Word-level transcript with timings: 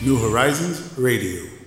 New 0.00 0.16
Horizons 0.16 0.96
Radio. 0.96 1.57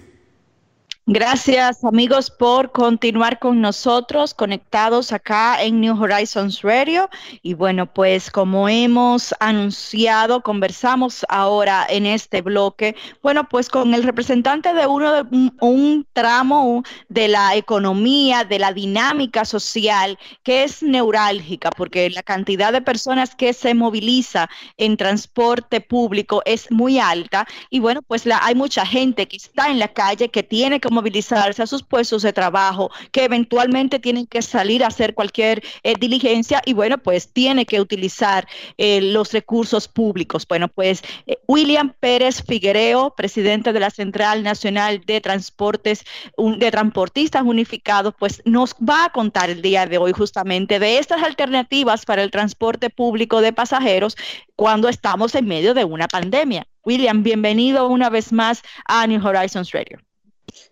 Gracias 1.08 1.84
amigos 1.84 2.30
por 2.30 2.72
continuar 2.72 3.40
con 3.40 3.60
nosotros 3.60 4.36
conectados 4.36 5.12
acá 5.12 5.64
en 5.64 5.82
New 5.82 6.00
Horizons 6.00 6.62
Radio. 6.62 7.10
Y 7.42 7.56
bueno, 7.56 7.92
pues 7.92 8.30
como 8.30 8.70
hemos 8.70 9.34
anunciado, 9.40 10.44
conversamos 10.44 11.26
ahora 11.28 11.88
en 11.90 12.06
este 12.06 12.44
bloque, 12.44 12.96
bueno, 13.24 13.50
pues 13.50 13.68
con 13.68 13.96
el 13.96 14.04
representante 14.04 14.76
de 14.76 14.86
uno 14.86 15.12
de 15.12 15.52
un, 15.60 16.06
tramo 16.14 16.84
de 17.10 17.30
la 17.30 17.56
economía, 17.56 18.44
de 18.44 18.60
la 18.60 18.72
dinámica 18.72 19.44
social, 19.44 20.20
que 20.44 20.64
es 20.64 20.84
neurálgica, 20.84 21.72
porque 21.72 22.12
la 22.12 22.22
cantidad 22.22 22.72
de 22.72 22.82
personas 22.82 23.34
que 23.34 23.54
se 23.54 23.74
moviliza 23.74 24.50
en 24.78 24.98
transporte 24.98 25.82
público 25.82 26.44
es 26.46 26.70
muy 26.70 27.00
alta. 27.00 27.48
Y 27.72 27.80
bueno, 27.80 28.04
pues 28.04 28.28
hay 28.28 28.54
mucha 28.54 28.86
gente 28.86 29.28
que 29.28 29.38
está 29.38 29.70
en 29.70 29.80
la 29.80 29.88
calle, 29.88 30.30
que 30.30 30.44
tiene 30.44 30.80
que 30.80 30.91
movilizarse 30.92 31.64
a 31.64 31.68
sus 31.68 31.84
puestos 31.84 32.22
de 32.22 32.34
trabajo, 32.34 32.92
que 33.12 33.24
eventualmente 33.24 34.00
tienen 34.00 34.28
que 34.28 34.42
salir 34.42 34.84
a 34.84 34.88
hacer 34.88 35.14
cualquier 35.14 35.64
eh, 35.84 35.96
diligencia 36.00 36.62
y 36.66 36.74
bueno, 36.74 36.98
pues 36.98 37.32
tiene 37.32 37.66
que 37.66 37.82
utilizar 37.82 38.48
eh, 38.78 39.02
los 39.02 39.32
recursos 39.34 39.88
públicos. 39.88 40.46
Bueno, 40.48 40.68
pues 40.68 41.02
eh, 41.28 41.38
William 41.48 41.94
Pérez 42.00 42.44
Figuereo, 42.44 43.14
presidente 43.16 43.74
de 43.74 43.80
la 43.80 43.90
Central 43.90 44.44
Nacional 44.44 45.02
de 45.06 45.22
Transportes, 45.22 46.04
de 46.38 46.72
Transportistas 46.72 47.44
Unificados, 47.44 48.14
pues 48.18 48.42
nos 48.46 48.74
va 48.76 49.06
a 49.06 49.10
contar 49.12 49.50
el 49.50 49.62
día 49.62 49.86
de 49.86 49.98
hoy 49.98 50.12
justamente 50.12 50.80
de 50.80 50.98
estas 50.98 51.24
alternativas 51.24 52.06
para 52.06 52.24
el 52.24 52.32
transporte 52.32 52.90
público 52.90 53.42
de 53.42 53.54
pasajeros 53.54 54.18
cuando 54.56 54.90
estamos 54.90 55.34
en 55.36 55.48
medio 55.48 55.74
de 55.74 55.86
una 55.86 56.08
pandemia. 56.08 56.68
William, 56.84 57.24
bienvenido 57.24 57.88
una 57.88 58.10
vez 58.10 58.32
más 58.32 58.62
a 58.86 59.06
New 59.08 59.26
Horizons 59.26 59.72
Radio. 59.72 60.00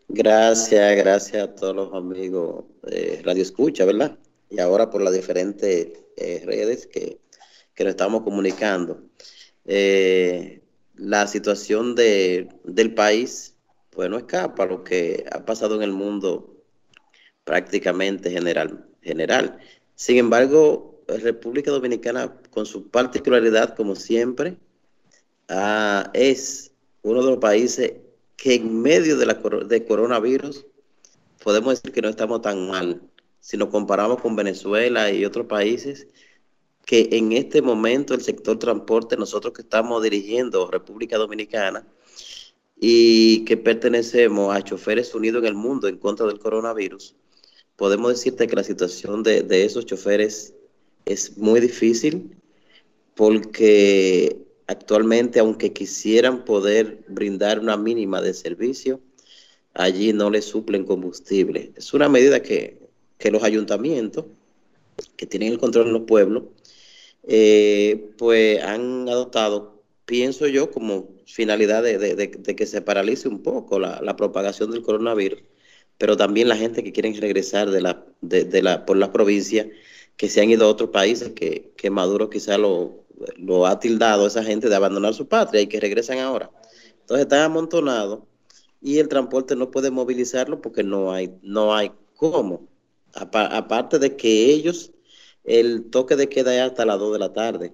Gracias, 0.07 0.97
gracias 0.97 1.43
a 1.43 1.55
todos 1.55 1.75
los 1.75 1.93
amigos 1.93 2.65
de 2.83 3.21
Radio 3.23 3.43
Escucha, 3.43 3.85
¿verdad? 3.85 4.17
Y 4.49 4.59
ahora 4.59 4.89
por 4.89 5.01
las 5.01 5.13
diferentes 5.13 5.87
eh, 6.17 6.41
redes 6.45 6.87
que, 6.87 7.19
nos 7.77 7.89
estamos 7.89 8.23
comunicando. 8.23 9.01
Eh, 9.65 10.61
la 10.95 11.27
situación 11.27 11.95
de, 11.95 12.49
del 12.65 12.93
país, 12.93 13.55
pues 13.89 14.09
no 14.09 14.17
escapa 14.17 14.65
lo 14.65 14.83
que 14.83 15.25
ha 15.31 15.45
pasado 15.45 15.75
en 15.75 15.83
el 15.83 15.93
mundo 15.93 16.57
prácticamente 17.45 18.31
general. 18.31 18.85
general. 19.01 19.59
Sin 19.95 20.17
embargo, 20.17 21.01
República 21.07 21.71
Dominicana, 21.71 22.35
con 22.49 22.65
su 22.65 22.89
particularidad, 22.89 23.75
como 23.75 23.95
siempre, 23.95 24.57
ah, 25.47 26.09
es 26.13 26.71
uno 27.01 27.23
de 27.23 27.29
los 27.31 27.39
países 27.39 27.93
que 28.41 28.55
en 28.55 28.81
medio 28.81 29.17
de, 29.17 29.25
la, 29.25 29.33
de 29.33 29.85
coronavirus 29.85 30.65
podemos 31.43 31.75
decir 31.75 31.91
que 31.91 32.01
no 32.01 32.09
estamos 32.09 32.41
tan 32.41 32.67
mal 32.67 33.01
si 33.39 33.57
nos 33.57 33.69
comparamos 33.69 34.21
con 34.21 34.35
Venezuela 34.35 35.11
y 35.11 35.25
otros 35.25 35.47
países 35.47 36.07
que 36.85 37.09
en 37.11 37.33
este 37.33 37.61
momento 37.61 38.13
el 38.13 38.21
sector 38.21 38.57
transporte, 38.57 39.15
nosotros 39.15 39.53
que 39.53 39.61
estamos 39.61 40.01
dirigiendo 40.01 40.71
República 40.71 41.17
Dominicana 41.17 41.85
y 42.79 43.45
que 43.45 43.57
pertenecemos 43.57 44.55
a 44.55 44.63
choferes 44.63 45.13
unidos 45.13 45.43
en 45.43 45.47
el 45.49 45.55
mundo 45.55 45.87
en 45.87 45.97
contra 45.97 46.25
del 46.25 46.39
coronavirus, 46.39 47.15
podemos 47.75 48.11
decirte 48.11 48.47
que 48.47 48.55
la 48.55 48.63
situación 48.63 49.21
de, 49.21 49.43
de 49.43 49.65
esos 49.65 49.85
choferes 49.85 50.53
es 51.05 51.37
muy 51.37 51.59
difícil 51.59 52.35
porque 53.15 54.48
Actualmente, 54.69 55.39
aunque 55.39 55.73
quisieran 55.73 56.45
poder 56.45 56.99
brindar 57.07 57.59
una 57.59 57.75
mínima 57.75 58.21
de 58.21 58.35
servicio, 58.35 59.01
allí 59.73 60.13
no 60.13 60.29
les 60.29 60.45
suplen 60.45 60.85
combustible. 60.85 61.71
Es 61.75 61.91
una 61.95 62.07
medida 62.07 62.43
que, 62.43 62.77
los 63.31 63.43
ayuntamientos, 63.43 64.25
que 65.17 65.25
tienen 65.25 65.53
el 65.53 65.57
control 65.57 65.87
en 65.87 65.93
los 65.93 66.03
pueblos, 66.03 66.43
eh, 67.23 68.11
pues 68.19 68.61
han 68.63 69.09
adoptado, 69.09 69.81
pienso 70.05 70.45
yo, 70.45 70.69
como 70.69 71.09
finalidad 71.25 71.81
de, 71.81 72.55
que 72.55 72.65
se 72.67 72.81
paralice 72.83 73.27
un 73.27 73.41
poco 73.41 73.79
la, 73.79 74.15
propagación 74.17 74.69
del 74.69 74.83
coronavirus, 74.83 75.41
pero 75.97 76.15
también 76.15 76.47
la 76.47 76.57
gente 76.57 76.83
que 76.83 76.91
quieren 76.91 77.19
regresar 77.19 77.71
de 77.71 77.81
la, 77.81 78.05
de, 78.21 78.61
la, 78.61 78.85
por 78.85 78.97
las 78.97 79.09
provincias 79.09 79.65
que 80.15 80.29
se 80.29 80.41
han 80.41 80.51
ido 80.51 80.65
a 80.65 80.69
otros 80.69 80.91
países, 80.91 81.31
que, 81.31 81.71
que 81.75 81.89
Maduro 81.89 82.29
quizá 82.29 82.59
lo, 82.59 83.08
lo 83.37 83.65
ha 83.65 83.79
tildado 83.79 84.27
esa 84.27 84.43
gente 84.43 84.69
de 84.69 84.75
abandonar 84.75 85.13
su 85.13 85.27
patria 85.27 85.61
y 85.61 85.67
que 85.67 85.79
regresan 85.79 86.19
ahora. 86.19 86.51
Entonces 87.01 87.25
están 87.25 87.41
amontonados 87.41 88.21
y 88.81 88.99
el 88.99 89.07
transporte 89.07 89.55
no 89.55 89.71
puede 89.71 89.91
movilizarlo 89.91 90.61
porque 90.61 90.83
no 90.83 91.11
hay, 91.11 91.33
no 91.41 91.75
hay 91.75 91.91
cómo. 92.15 92.67
Aparte 93.13 93.99
de 93.99 94.15
que 94.15 94.45
ellos, 94.51 94.91
el 95.43 95.89
toque 95.89 96.15
de 96.15 96.29
queda 96.29 96.55
es 96.55 96.61
hasta 96.61 96.85
las 96.85 96.99
2 96.99 97.13
de 97.13 97.19
la 97.19 97.33
tarde. 97.33 97.73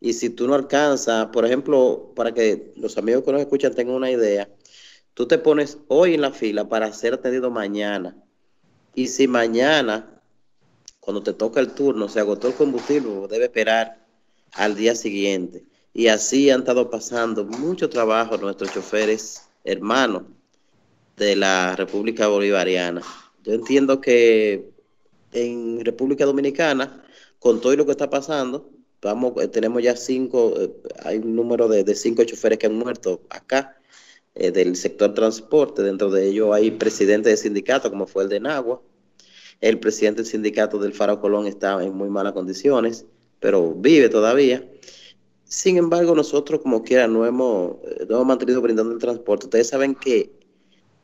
Y 0.00 0.12
si 0.12 0.30
tú 0.30 0.46
no 0.46 0.54
alcanzas, 0.54 1.28
por 1.28 1.46
ejemplo, 1.46 2.12
para 2.14 2.34
que 2.34 2.72
los 2.76 2.98
amigos 2.98 3.24
que 3.24 3.32
nos 3.32 3.40
escuchan 3.40 3.74
tengan 3.74 3.94
una 3.94 4.10
idea, 4.10 4.48
tú 5.14 5.26
te 5.26 5.38
pones 5.38 5.78
hoy 5.88 6.14
en 6.14 6.20
la 6.20 6.32
fila 6.32 6.68
para 6.68 6.92
ser 6.92 7.14
atendido 7.14 7.50
mañana. 7.50 8.16
Y 8.94 9.08
si 9.08 9.26
mañana, 9.26 10.20
cuando 11.00 11.22
te 11.22 11.32
toca 11.32 11.60
el 11.60 11.72
turno, 11.72 12.08
se 12.08 12.20
agotó 12.20 12.48
el 12.48 12.54
combustible, 12.54 13.26
debe 13.28 13.46
esperar 13.46 14.05
al 14.52 14.76
día 14.76 14.94
siguiente. 14.94 15.64
Y 15.92 16.08
así 16.08 16.50
han 16.50 16.60
estado 16.60 16.90
pasando 16.90 17.44
mucho 17.44 17.88
trabajo 17.88 18.36
nuestros 18.36 18.72
choferes 18.72 19.48
hermanos 19.64 20.24
de 21.16 21.36
la 21.36 21.74
República 21.76 22.28
Bolivariana. 22.28 23.02
Yo 23.44 23.54
entiendo 23.54 24.00
que 24.00 24.70
en 25.32 25.84
República 25.84 26.26
Dominicana, 26.26 27.02
con 27.38 27.60
todo 27.60 27.74
lo 27.76 27.86
que 27.86 27.92
está 27.92 28.10
pasando, 28.10 28.70
vamos, 29.02 29.32
eh, 29.42 29.48
tenemos 29.48 29.82
ya 29.82 29.96
cinco, 29.96 30.54
eh, 30.58 30.70
hay 31.04 31.18
un 31.18 31.34
número 31.34 31.68
de, 31.68 31.94
cinco 31.94 32.24
choferes 32.24 32.58
que 32.58 32.66
han 32.66 32.74
muerto 32.74 33.22
acá 33.30 33.78
eh, 34.34 34.50
del 34.50 34.76
sector 34.76 35.14
transporte. 35.14 35.82
Dentro 35.82 36.10
de 36.10 36.28
ellos 36.28 36.54
hay 36.54 36.70
presidentes 36.72 37.32
de 37.32 37.36
sindicatos, 37.36 37.90
como 37.90 38.06
fue 38.06 38.24
el 38.24 38.28
de 38.28 38.40
Nagua. 38.40 38.82
El 39.60 39.80
presidente 39.80 40.22
del 40.22 40.30
sindicato 40.30 40.78
del 40.78 40.92
Faro 40.92 41.20
Colón 41.20 41.46
está 41.46 41.82
en 41.82 41.94
muy 41.94 42.10
malas 42.10 42.34
condiciones 42.34 43.06
pero 43.40 43.74
vive 43.74 44.08
todavía. 44.08 44.66
Sin 45.44 45.76
embargo, 45.76 46.14
nosotros 46.14 46.60
como 46.60 46.82
quiera 46.82 47.06
no 47.06 47.24
hemos, 47.26 47.76
eh, 47.84 48.06
no 48.08 48.16
hemos 48.16 48.26
mantenido 48.26 48.60
brindando 48.60 48.92
el 48.92 48.98
transporte. 48.98 49.46
Ustedes 49.46 49.68
saben 49.68 49.94
que 49.94 50.32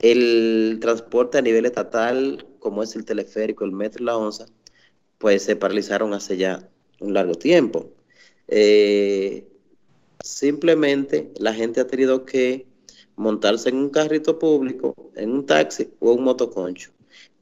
el 0.01 0.79
transporte 0.81 1.39
a 1.39 1.43
nivel 1.43 1.67
estatal, 1.67 2.47
como 2.59 2.83
es 2.83 2.97
el 2.97 3.05
teleférico, 3.05 3.65
el 3.65 3.73
metro 3.73 4.03
y 4.03 4.07
la 4.07 4.17
onza, 4.17 4.47
pues 5.19 5.43
se 5.45 5.57
paralizaron 5.57 6.15
hace 6.15 6.37
ya 6.37 6.69
un 7.01 7.15
largo 7.15 7.35
tiempo. 7.35 7.91
Eh, 8.49 9.47
simplemente 10.23 11.33
la 11.39 11.55
gente 11.55 11.81
ha 11.81 11.87
tenido 11.87 12.25
que 12.25 12.67
montarse 13.17 13.69
en 13.69 13.77
un 13.77 13.91
carrito 13.91 14.39
público, 14.39 14.95
en 15.17 15.31
un 15.31 15.47
taxi 15.47 15.91
o 16.01 16.13
un 16.13 16.25
motoconcho. 16.25 16.91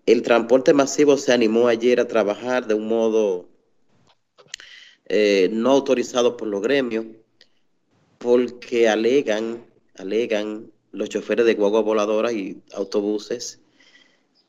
El 0.07 0.23
transporte 0.23 0.75
masivo 0.75 1.17
se 1.17 1.33
animó 1.33 1.69
ayer 1.69 2.01
a 2.01 2.09
trabajar 2.09 2.67
de 2.67 2.75
un 2.75 2.89
modo 2.89 3.49
eh, 5.13 5.49
no 5.51 5.73
autorizados 5.73 6.35
por 6.35 6.47
los 6.47 6.63
gremios, 6.63 7.05
porque 8.19 8.89
alegan, 8.89 9.67
alegan 9.97 10.71
los 10.93 11.09
choferes 11.09 11.47
de 11.47 11.55
guagua 11.55 11.81
voladoras 11.81 12.33
y 12.33 12.63
autobuses 12.75 13.59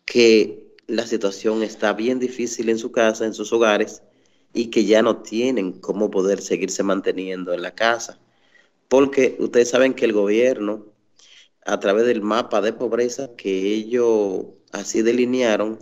que 0.06 0.76
la 0.86 1.08
situación 1.08 1.64
está 1.64 1.94
bien 1.94 2.20
difícil 2.20 2.70
en 2.70 2.78
su 2.78 2.92
casa, 2.92 3.26
en 3.26 3.34
sus 3.34 3.52
hogares, 3.52 4.04
y 4.54 4.68
que 4.68 4.86
ya 4.86 5.02
no 5.02 5.24
tienen 5.24 5.72
cómo 5.80 6.12
poder 6.12 6.42
seguirse 6.42 6.84
manteniendo 6.84 7.54
en 7.54 7.64
la 7.64 7.74
casa. 7.74 8.20
Porque 8.88 9.38
ustedes 9.40 9.70
saben 9.70 9.96
que 9.96 10.06
el 10.06 10.14
gobierno, 10.14 10.86
a 11.66 11.80
través 11.80 12.06
del 12.06 12.22
mapa 12.22 12.62
de 12.62 12.74
pobreza 12.74 13.36
que 13.36 13.74
ellos 13.74 14.46
así 14.72 15.02
delinearon, 15.02 15.80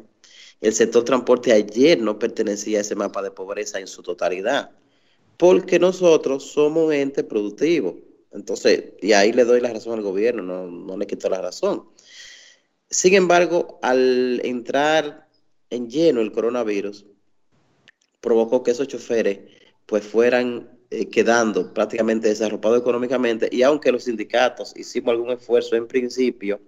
el 0.62 0.74
sector 0.74 1.04
transporte 1.06 1.54
ayer 1.54 2.02
no 2.02 2.20
pertenecía 2.20 2.80
a 2.80 2.82
ese 2.82 2.96
mapa 2.96 3.22
de 3.22 3.32
pobreza 3.32 3.80
en 3.80 3.88
su 3.88 4.04
totalidad, 4.04 4.72
porque 5.38 5.80
nosotros 5.80 6.52
somos 6.52 6.88
un 6.88 6.94
ente 6.94 7.24
productivo. 7.24 7.98
Entonces, 8.32 8.92
y 9.02 9.14
ahí 9.14 9.32
le 9.32 9.46
doy 9.46 9.62
la 9.62 9.74
razón 9.74 9.94
al 9.94 10.02
gobierno, 10.02 10.68
no, 10.68 10.98
le 10.98 11.08
quito 11.08 11.30
la 11.30 11.42
razón. 11.42 11.86
Sin 12.90 13.14
embargo, 13.16 13.80
al 13.82 14.42
entrar 14.44 15.28
en 15.70 15.90
lleno 15.90 16.22
el 16.22 16.32
coronavirus, 16.32 17.06
provocó 18.22 18.64
que 18.64 18.72
esos 18.72 18.88
choferes 18.88 19.40
pues 19.86 20.04
fueran 20.06 20.78
eh, 20.92 21.08
quedando 21.08 21.74
prácticamente 21.74 22.28
desarropados 22.28 22.80
económicamente 22.80 23.48
y 23.52 23.64
aunque 23.64 23.92
los 23.92 24.04
sindicatos 24.04 24.76
hicimos 24.76 25.12
algún 25.12 25.32
esfuerzo 25.32 25.76
en 25.76 25.88
principio, 25.88 26.60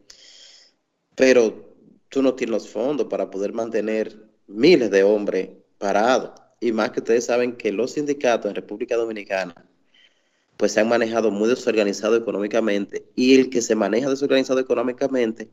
pero 1.16 1.71
tú 2.12 2.22
no 2.22 2.36
tienes 2.36 2.52
los 2.52 2.70
fondos 2.70 3.08
para 3.08 3.32
poder 3.32 3.54
mantener 3.54 4.22
miles 4.46 4.92
de 4.92 5.04
hombres 5.04 5.50
parados. 5.78 6.34
Y 6.60 6.74
más 6.74 6.92
que 6.92 7.00
ustedes 7.00 7.26
saben 7.26 7.56
que 7.56 7.72
los 7.72 7.94
sindicatos 7.94 8.50
en 8.50 8.56
República 8.56 8.98
Dominicana 8.98 9.56
pues 10.58 10.74
se 10.74 10.82
han 10.82 10.90
manejado 10.90 11.32
muy 11.32 11.50
desorganizado 11.50 12.16
económicamente 12.16 13.08
y 13.16 13.36
el 13.40 13.50
que 13.50 13.62
se 13.64 13.76
maneja 13.76 14.10
desorganizado 14.10 14.60
económicamente, 14.60 15.50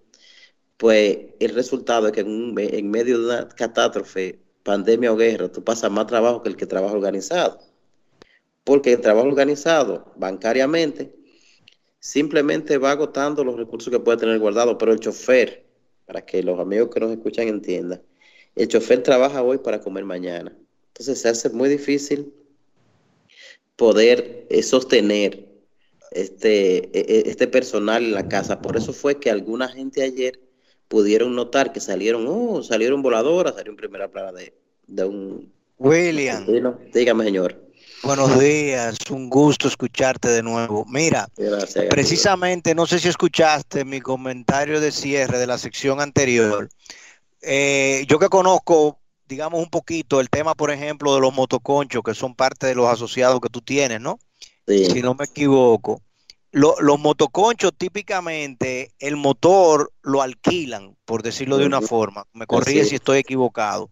pues 0.76 1.18
el 1.40 1.54
resultado 1.54 2.08
es 2.08 2.12
que 2.12 2.20
en, 2.20 2.54
en 2.58 2.90
medio 2.90 3.18
de 3.18 3.24
una 3.24 3.48
catástrofe, 3.48 4.40
pandemia 4.64 5.12
o 5.12 5.16
guerra, 5.16 5.50
tú 5.50 5.64
pasas 5.64 5.90
más 5.90 6.06
trabajo 6.08 6.42
que 6.42 6.50
el 6.50 6.56
que 6.56 6.66
trabaja 6.66 6.94
organizado. 6.94 7.58
Porque 8.64 8.92
el 8.94 9.00
trabajo 9.00 9.28
organizado 9.28 10.12
bancariamente 10.16 11.14
simplemente 12.00 12.78
va 12.78 12.90
agotando 12.92 13.44
los 13.44 13.56
recursos 13.56 13.90
que 13.90 14.00
puede 14.00 14.18
tener 14.18 14.38
guardado, 14.38 14.76
pero 14.76 14.92
el 14.92 15.00
chofer, 15.00 15.67
para 16.08 16.24
que 16.24 16.42
los 16.42 16.58
amigos 16.58 16.88
que 16.88 17.00
nos 17.00 17.12
escuchan 17.12 17.48
entiendan, 17.48 18.00
el 18.56 18.66
chofer 18.66 19.02
trabaja 19.02 19.42
hoy 19.42 19.58
para 19.58 19.78
comer 19.78 20.06
mañana. 20.06 20.56
Entonces 20.88 21.20
se 21.20 21.28
hace 21.28 21.50
muy 21.50 21.68
difícil 21.68 22.32
poder 23.76 24.46
eh, 24.48 24.62
sostener 24.62 25.46
este, 26.10 26.78
e, 26.78 26.90
e, 26.94 27.30
este 27.30 27.46
personal 27.46 28.02
en 28.02 28.12
la 28.12 28.26
casa. 28.26 28.62
Por 28.62 28.78
eso 28.78 28.94
fue 28.94 29.20
que 29.20 29.30
alguna 29.30 29.68
gente 29.68 30.02
ayer 30.02 30.40
pudieron 30.88 31.36
notar 31.36 31.74
que 31.74 31.80
salieron, 31.80 32.24
oh, 32.26 32.62
salieron 32.62 33.02
voladoras, 33.02 33.56
salió 33.56 33.72
en 33.72 33.76
primera 33.76 34.10
plana 34.10 34.32
de, 34.32 34.54
de 34.86 35.04
un... 35.04 35.52
William. 35.76 36.46
Dígame, 36.90 37.24
señor. 37.24 37.67
Buenos 38.02 38.38
días, 38.38 38.96
un 39.10 39.28
gusto 39.28 39.68
escucharte 39.68 40.28
de 40.28 40.42
nuevo. 40.42 40.84
Mira, 40.88 41.28
precisamente, 41.90 42.74
no 42.74 42.86
sé 42.86 42.98
si 42.98 43.08
escuchaste 43.08 43.84
mi 43.84 44.00
comentario 44.00 44.80
de 44.80 44.92
cierre 44.92 45.38
de 45.38 45.46
la 45.46 45.58
sección 45.58 46.00
anterior. 46.00 46.68
Eh, 47.42 48.04
yo 48.08 48.18
que 48.18 48.28
conozco 48.28 48.98
digamos, 49.28 49.60
un 49.60 49.68
poquito 49.68 50.20
el 50.20 50.30
tema, 50.30 50.54
por 50.54 50.70
ejemplo, 50.70 51.14
de 51.14 51.20
los 51.20 51.34
motoconchos, 51.34 52.02
que 52.02 52.14
son 52.14 52.34
parte 52.34 52.66
de 52.66 52.74
los 52.74 52.88
asociados 52.88 53.40
que 53.40 53.48
tú 53.48 53.60
tienes, 53.60 54.00
¿no? 54.00 54.18
Si 54.66 55.02
no 55.02 55.14
me 55.14 55.24
equivoco. 55.24 56.02
los 56.50 56.98
motoconchos 56.98 57.72
típicamente 57.76 58.92
el 58.98 59.16
motor 59.16 59.92
lo 60.02 60.22
alquilan, 60.22 60.96
por 61.04 61.22
decirlo 61.22 61.58
de 61.58 61.66
una 61.66 61.80
forma. 61.80 62.26
Me 62.32 62.46
corrige 62.46 62.84
si 62.84 62.96
estoy 62.96 63.18
equivocado. 63.18 63.90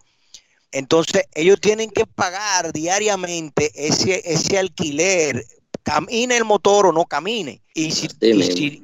Entonces, 0.76 1.25
ellos 1.32 1.58
tienen 1.58 1.90
que 1.90 2.05
pagar 2.05 2.70
diariamente 2.70 3.73
ese, 3.75 4.20
ese 4.31 4.58
alquiler, 4.58 5.43
camine 5.82 6.37
el 6.37 6.44
motor 6.44 6.84
o 6.84 6.93
no 6.93 7.06
camine. 7.06 7.62
Y 7.73 7.93
si, 7.93 8.08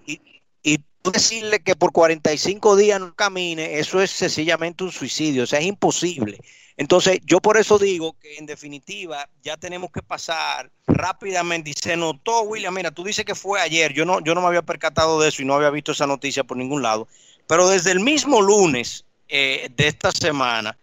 y, 0.07 0.79
decirle 1.13 1.61
que 1.61 1.77
por 1.77 1.93
45 1.93 2.77
días 2.77 2.99
no 2.99 3.13
camine, 3.15 3.79
eso 3.79 4.01
es 4.01 4.11
sencillamente 4.11 4.85
un 4.85 4.93
suicidio, 4.93 5.43
o 5.43 5.47
sea, 5.47 5.59
es 5.59 5.67
imposible. 5.67 6.39
Entonces, 6.79 7.19
yo 7.27 7.41
por 7.41 7.59
eso 7.59 7.79
digo 7.79 8.17
que 8.19 8.39
en 8.39 8.47
definitiva 8.47 9.29
ya 9.43 9.59
tenemos 9.59 9.91
que 9.93 10.01
pasar 10.01 10.71
rápidamente. 10.87 11.71
Y 11.71 11.75
se 11.75 11.97
notó, 11.99 12.43
William, 12.43 12.73
mira, 12.73 12.91
tú 12.91 13.05
dices 13.05 13.27
que 13.27 13.35
fue 13.35 13.61
ayer, 13.61 13.93
yo 13.93 14.07
no, 14.07 14.21
yo 14.21 14.35
no 14.35 14.41
me 14.41 14.47
había 14.47 14.63
percatado 14.63 15.21
de 15.21 15.29
eso 15.29 15.43
y 15.43 15.45
no 15.45 15.55
había 15.55 15.69
visto 15.69 15.93
esa 15.93 16.07
noticia 16.07 16.43
por 16.43 16.57
ningún 16.57 16.81
lado, 16.81 17.07
pero 17.47 17.69
desde 17.69 17.91
el 17.91 18.01
mismo 18.01 18.41
lunes 18.41 19.05
eh, 19.29 19.69
de 19.77 19.89
esta 19.89 20.11
semana 20.11 20.79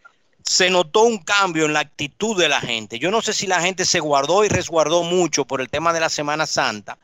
se 0.49 0.71
notó 0.71 1.03
un 1.03 1.19
cambio 1.19 1.65
en 1.65 1.73
la 1.73 1.81
actitud 1.81 2.35
de 2.35 2.49
la 2.49 2.59
gente. 2.59 2.97
Yo 2.97 3.11
no 3.11 3.21
sé 3.21 3.33
si 3.33 3.45
la 3.45 3.61
gente 3.61 3.85
se 3.85 3.99
guardó 3.99 4.43
y 4.43 4.47
resguardó 4.47 5.03
mucho 5.03 5.45
por 5.45 5.61
el 5.61 5.69
tema 5.69 5.93
de 5.93 5.99
la 5.99 6.09
Semana 6.09 6.47
Santa 6.47 6.97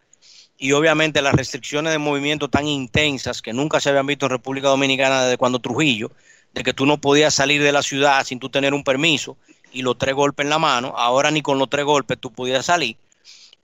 y 0.57 0.71
obviamente 0.71 1.21
las 1.21 1.35
restricciones 1.35 1.93
de 1.93 1.99
movimiento 1.99 2.49
tan 2.49 2.67
intensas 2.67 3.43
que 3.43 3.53
nunca 3.53 3.79
se 3.79 3.89
habían 3.89 4.07
visto 4.07 4.25
en 4.25 4.31
República 4.31 4.69
Dominicana 4.69 5.25
desde 5.25 5.37
cuando 5.37 5.59
Trujillo, 5.59 6.09
de 6.55 6.63
que 6.63 6.73
tú 6.73 6.87
no 6.87 6.97
podías 6.97 7.35
salir 7.35 7.61
de 7.61 7.71
la 7.71 7.83
ciudad 7.83 8.25
sin 8.25 8.39
tú 8.39 8.49
tener 8.49 8.73
un 8.73 8.83
permiso 8.83 9.37
y 9.71 9.83
los 9.83 9.95
tres 9.95 10.15
golpes 10.15 10.43
en 10.43 10.49
la 10.49 10.57
mano, 10.57 10.95
ahora 10.97 11.29
ni 11.29 11.43
con 11.43 11.59
los 11.59 11.69
tres 11.69 11.85
golpes 11.85 12.17
tú 12.19 12.33
podías 12.33 12.65
salir, 12.65 12.97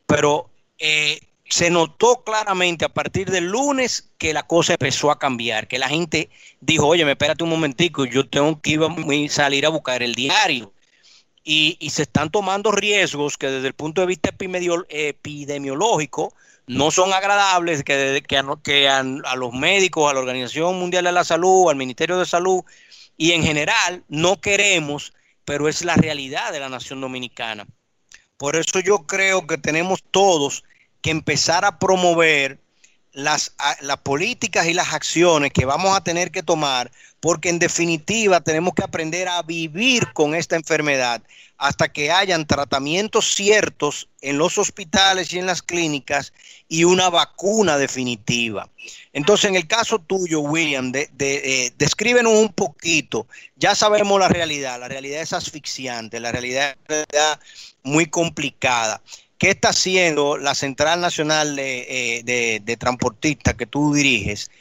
pero 0.05 0.47
eh, 0.77 1.21
se 1.51 1.69
notó 1.69 2.23
claramente 2.23 2.85
a 2.85 2.89
partir 2.89 3.29
del 3.29 3.47
lunes 3.47 4.09
que 4.17 4.33
la 4.33 4.43
cosa 4.43 4.71
empezó 4.73 5.11
a 5.11 5.19
cambiar, 5.19 5.67
que 5.67 5.79
la 5.79 5.89
gente 5.89 6.29
dijo, 6.61 6.87
oye, 6.87 7.03
me 7.03 7.11
espérate 7.11 7.43
un 7.43 7.49
momentico, 7.49 8.05
yo 8.05 8.25
tengo 8.25 8.61
que 8.61 8.69
ir 8.69 8.79
a 8.81 8.87
salir 9.29 9.65
a 9.65 9.69
buscar 9.69 10.01
el 10.01 10.15
diario. 10.15 10.71
Y, 11.43 11.77
se 11.89 12.03
están 12.03 12.29
tomando 12.29 12.71
riesgos 12.71 13.37
que 13.37 13.47
desde 13.47 13.67
el 13.67 13.73
punto 13.73 13.99
de 13.99 14.07
vista 14.07 14.29
epidemiológico 14.29 16.33
no 16.67 16.89
son 16.89 17.11
agradables, 17.11 17.83
que, 17.83 18.87
a, 18.87 19.03
los 19.35 19.51
médicos, 19.51 20.09
a 20.09 20.13
la 20.13 20.21
Organización 20.21 20.79
Mundial 20.79 21.03
de 21.03 21.11
la 21.11 21.25
Salud, 21.25 21.69
al 21.69 21.75
Ministerio 21.75 22.17
de 22.17 22.25
Salud 22.25 22.63
y 23.17 23.33
en 23.33 23.43
general 23.43 24.05
no 24.07 24.39
queremos, 24.39 25.11
pero 25.43 25.67
es 25.67 25.83
la 25.83 25.95
realidad 25.95 26.53
de 26.53 26.61
la 26.61 26.69
nación 26.69 27.01
dominicana. 27.01 27.67
Por 28.37 28.55
eso 28.55 28.79
yo 28.79 28.99
creo 28.99 29.45
que 29.45 29.57
tenemos 29.57 30.01
todos 30.11 30.63
que 31.01 31.11
empezar 31.11 31.65
a 31.65 31.79
promover 31.79 32.59
las, 33.13 33.53
las 33.81 33.97
políticas 33.97 34.67
y 34.67 34.73
las 34.73 34.93
acciones 34.93 35.51
que 35.51 35.65
vamos 35.65 35.95
a 35.95 36.03
tener 36.03 36.31
que 36.31 36.43
tomar, 36.43 36.91
porque 37.19 37.49
en 37.49 37.59
definitiva 37.59 38.41
tenemos 38.41 38.73
que 38.73 38.83
aprender 38.83 39.27
a 39.27 39.41
vivir 39.41 40.11
con 40.13 40.33
esta 40.33 40.55
enfermedad 40.55 41.21
hasta 41.61 41.89
que 41.89 42.11
hayan 42.11 42.47
tratamientos 42.47 43.35
ciertos 43.35 44.09
en 44.21 44.39
los 44.39 44.57
hospitales 44.57 45.31
y 45.31 45.37
en 45.37 45.45
las 45.45 45.61
clínicas 45.61 46.33
y 46.67 46.85
una 46.85 47.11
vacuna 47.11 47.77
definitiva. 47.77 48.67
Entonces, 49.13 49.51
en 49.51 49.55
el 49.55 49.67
caso 49.67 49.99
tuyo, 49.99 50.39
William, 50.39 50.91
de, 50.91 51.11
eh, 51.19 51.71
descríbenos 51.77 52.33
un 52.33 52.49
poquito. 52.51 53.27
Ya 53.57 53.75
sabemos 53.75 54.19
la 54.19 54.27
realidad, 54.27 54.79
la 54.79 54.87
realidad 54.87 55.21
es 55.21 55.33
asfixiante, 55.33 56.19
la 56.19 56.31
realidad 56.31 56.75
es 56.87 57.05
muy 57.83 58.07
complicada. 58.07 58.99
¿Qué 59.41 59.49
está 59.49 59.69
haciendo 59.69 60.37
la 60.37 60.53
Central 60.53 61.01
Nacional 61.01 61.55
de, 61.55 62.19
eh, 62.19 62.59
de 62.63 62.77
Transportistas 62.77 63.55
que 63.55 63.65
tú 63.65 63.91
diriges 63.91 64.51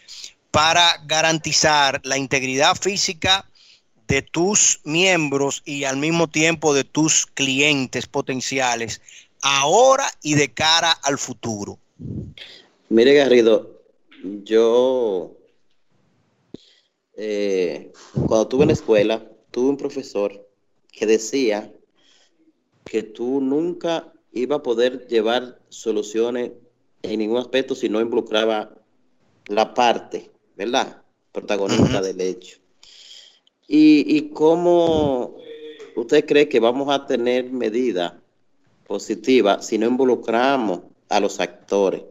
para 0.51 1.05
garantizar 1.05 2.01
la 2.03 2.17
integridad 2.17 2.75
física 2.77 3.47
de 4.09 4.23
tus 4.23 4.81
miembros 4.85 5.61
y 5.67 5.85
al 5.85 5.99
mismo 5.99 6.29
tiempo 6.29 6.73
de 6.73 6.85
tus 6.85 7.27
clientes 7.27 8.07
potenciales 8.07 9.03
ahora 9.43 10.07
y 10.23 10.33
de 10.33 10.51
cara 10.51 10.93
al 10.93 11.19
futuro? 11.19 11.79
Mire, 12.89 13.13
Garrido, 13.13 13.83
yo 14.45 15.37
eh, 17.19 17.93
cuando 18.15 18.45
estuve 18.45 18.63
en 18.63 18.69
la 18.69 18.73
escuela, 18.73 19.31
tuve 19.51 19.69
un 19.69 19.77
profesor 19.77 20.49
que 20.91 21.05
decía 21.05 21.71
que 22.87 23.03
tú 23.03 23.43
nunca 23.43 24.15
iba 24.33 24.57
a 24.57 24.63
poder 24.63 25.07
llevar 25.09 25.59
soluciones 25.69 26.53
en 27.03 27.19
ningún 27.19 27.39
aspecto 27.39 27.75
si 27.75 27.89
no 27.89 28.01
involucraba 28.01 28.75
la 29.47 29.75
parte, 29.75 30.31
¿verdad? 30.57 31.03
Protagonista 31.33 32.01
del 32.01 32.21
hecho. 32.21 32.59
¿Y, 33.67 34.17
¿Y 34.17 34.31
cómo 34.31 35.37
usted 35.97 36.27
cree 36.27 36.49
que 36.49 36.61
vamos 36.61 36.89
a 36.93 37.07
tener 37.07 37.51
medidas 37.51 38.15
positivas 38.87 39.67
si 39.67 39.79
no 39.79 39.87
involucramos 39.87 40.81
a 41.09 41.21
los 41.21 41.41
actores? 41.41 42.03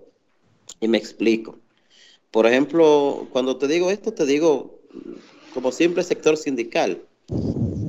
Y 0.79 0.87
me 0.87 0.97
explico. 0.97 1.57
Por 2.31 2.45
ejemplo, 2.45 3.27
cuando 3.31 3.57
te 3.57 3.67
digo 3.67 3.89
esto, 3.89 4.13
te 4.13 4.25
digo 4.25 4.79
como 5.53 5.71
simple 5.71 6.03
sector 6.03 6.37
sindical, 6.37 7.01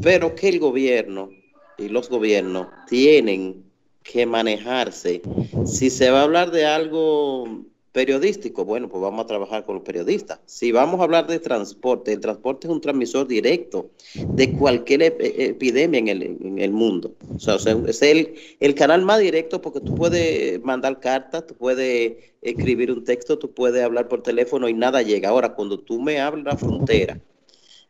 pero 0.02 0.34
que 0.34 0.48
el 0.48 0.58
gobierno 0.58 1.30
y 1.78 1.88
los 1.88 2.08
gobiernos 2.08 2.68
tienen 2.88 3.69
que 4.02 4.26
manejarse. 4.26 5.22
Si 5.66 5.90
se 5.90 6.10
va 6.10 6.20
a 6.20 6.24
hablar 6.24 6.50
de 6.50 6.66
algo 6.66 7.64
periodístico, 7.92 8.64
bueno, 8.64 8.88
pues 8.88 9.02
vamos 9.02 9.24
a 9.24 9.26
trabajar 9.26 9.64
con 9.64 9.74
los 9.74 9.84
periodistas. 9.84 10.38
Si 10.46 10.70
vamos 10.70 11.00
a 11.00 11.04
hablar 11.04 11.26
de 11.26 11.40
transporte, 11.40 12.12
el 12.12 12.20
transporte 12.20 12.68
es 12.68 12.72
un 12.72 12.80
transmisor 12.80 13.26
directo 13.26 13.90
de 14.14 14.52
cualquier 14.52 15.02
epidemia 15.02 15.98
en 15.98 16.08
el, 16.08 16.22
en 16.22 16.58
el, 16.60 16.70
mundo. 16.70 17.14
O 17.34 17.38
sea, 17.38 17.56
es 17.56 18.02
el, 18.02 18.34
el, 18.60 18.74
canal 18.74 19.02
más 19.02 19.18
directo 19.18 19.60
porque 19.60 19.80
tú 19.80 19.94
puedes 19.96 20.62
mandar 20.62 21.00
cartas, 21.00 21.46
tú 21.46 21.54
puedes 21.54 22.16
escribir 22.42 22.92
un 22.92 23.04
texto, 23.04 23.38
tú 23.38 23.52
puedes 23.52 23.82
hablar 23.82 24.06
por 24.06 24.22
teléfono 24.22 24.68
y 24.68 24.74
nada 24.74 25.02
llega. 25.02 25.30
Ahora, 25.30 25.54
cuando 25.54 25.80
tú 25.80 26.00
me 26.00 26.20
hablas 26.20 26.44
la 26.44 26.56
frontera 26.56 27.20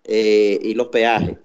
eh, 0.04 0.58
y 0.62 0.72
los 0.74 0.88
peajes, 0.88 1.36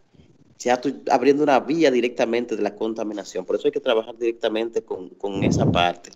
ya 0.58 0.80
tú 0.80 1.02
abriendo 1.12 1.44
una 1.44 1.60
vía 1.60 1.92
directamente 1.92 2.56
de 2.56 2.64
la 2.64 2.76
contaminación. 2.76 3.46
Por 3.46 3.56
eso 3.56 3.68
hay 3.68 3.72
que 3.72 3.80
trabajar 3.80 4.18
directamente 4.18 4.84
con, 4.84 5.44
esa 5.44 5.72
parte. 5.72 6.12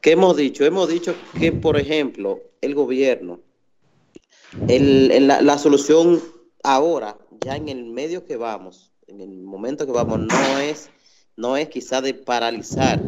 ¿Qué 0.00 0.12
hemos 0.12 0.36
dicho? 0.36 0.64
Hemos 0.64 0.88
dicho 0.88 1.14
que, 1.38 1.52
por 1.52 1.76
ejemplo, 1.76 2.40
el 2.60 2.74
gobierno, 2.74 3.40
la, 4.66 5.58
solución 5.58 6.20
ahora, 6.62 7.18
ya 7.44 7.56
en 7.56 7.68
el 7.68 7.84
medio 7.84 8.24
que 8.24 8.36
vamos, 8.36 8.92
en 9.06 9.20
el 9.20 9.42
momento 9.42 9.86
que 9.86 9.92
vamos, 9.92 10.20
no 10.20 10.58
es, 10.58 10.90
no 11.36 11.56
es 11.56 11.68
quizá 11.68 12.00
de 12.00 12.14
paralizar 12.14 13.00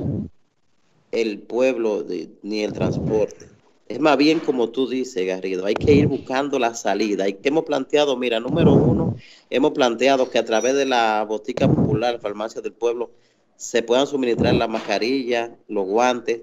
el 1.12 1.38
pueblo 1.40 2.04
ni 2.42 2.62
el 2.62 2.72
transporte. 2.72 3.53
Es 3.86 4.00
más 4.00 4.16
bien 4.16 4.40
como 4.40 4.70
tú 4.70 4.88
dices, 4.88 5.26
Garrido, 5.26 5.66
hay 5.66 5.74
que 5.74 5.92
ir 5.92 6.06
buscando 6.06 6.58
la 6.58 6.74
salida. 6.74 7.28
Y 7.28 7.34
que 7.34 7.48
hemos 7.50 7.64
planteado, 7.64 8.16
mira, 8.16 8.40
número 8.40 8.72
uno, 8.72 9.16
hemos 9.50 9.72
planteado 9.72 10.30
que 10.30 10.38
a 10.38 10.44
través 10.44 10.74
de 10.74 10.86
la 10.86 11.24
botica 11.24 11.68
popular, 11.68 12.18
farmacia 12.20 12.62
del 12.62 12.72
pueblo, 12.72 13.10
se 13.56 13.82
puedan 13.82 14.06
suministrar 14.06 14.54
la 14.54 14.68
mascarilla, 14.68 15.56
los 15.68 15.86
guantes 15.86 16.42